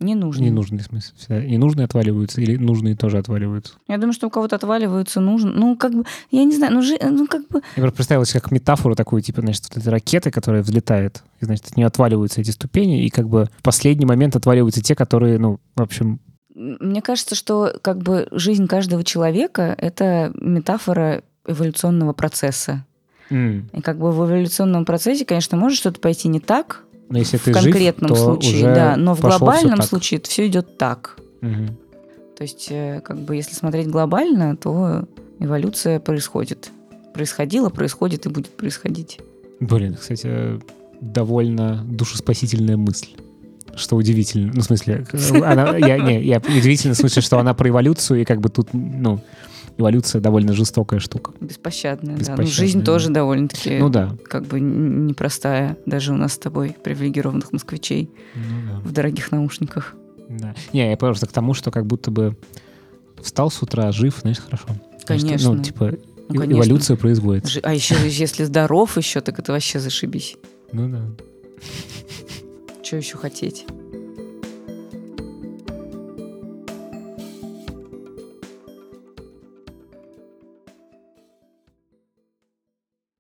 [0.00, 0.46] Ненужный.
[0.46, 1.12] Ненужные, в смысле.
[1.16, 3.74] Всегда ненужные отваливаются или нужные тоже отваливаются?
[3.88, 5.50] Я думаю, что у кого-то отваливаются нужно.
[5.52, 7.62] Ну, как бы, я не знаю, ну, жи- ну как бы...
[7.76, 11.44] Я просто представил себе как метафору такую, типа, значит, вот этой ракеты, которая взлетает, и,
[11.44, 15.38] значит, от нее отваливаются эти ступени, и как бы в последний момент отваливаются те, которые,
[15.38, 16.20] ну, в общем,
[16.54, 22.84] Мне кажется, что как бы жизнь каждого человека— это метафора эволюционного процесса.
[23.30, 27.36] м, И как бы в эволюционном процессе, конечно, может что-то пойти не так но если
[27.36, 31.16] в ты жив, конкретном то случае, да, но в глобальном случае все идет так.
[31.40, 31.76] Мгм.
[32.36, 35.08] То есть, э, как бы, если смотреть глобально, то
[35.40, 36.70] эволюция происходит.
[37.14, 39.20] Происходила, происходит и будет происходить.
[39.60, 40.60] Блин, кстати,
[41.00, 43.08] довольно душеспасительная мысль.
[43.74, 44.52] Что удивительно.
[44.54, 45.04] Ну, в смысле,
[45.44, 48.68] она, я, не, я удивительно в смысле, что она про эволюцию, и как бы тут,
[48.72, 49.20] ну,
[49.78, 51.32] эволюция довольно жестокая штука.
[51.40, 52.18] Беспощадная, да.
[52.20, 52.84] Беспощадная, Ну, жизнь да.
[52.84, 54.16] тоже довольно-таки Ну да.
[54.24, 55.76] как бы непростая.
[55.86, 58.80] Даже у нас с тобой, привилегированных москвичей, Ну да.
[58.88, 59.94] в дорогих наушниках.
[60.28, 60.54] Да.
[60.72, 62.36] Не, я просто к тому, что как будто бы
[63.22, 64.66] встал с утра, жив, значит, хорошо.
[65.06, 65.52] Значит, Конечно.
[65.54, 65.92] ну, типа,
[66.28, 66.52] Ну, э- конечно.
[66.52, 67.50] эволюция производится.
[67.52, 70.36] Жи- А еще если здоров еще, так это вообще зашибись.
[70.72, 71.02] Ну да.
[72.82, 73.64] Что еще хотеть?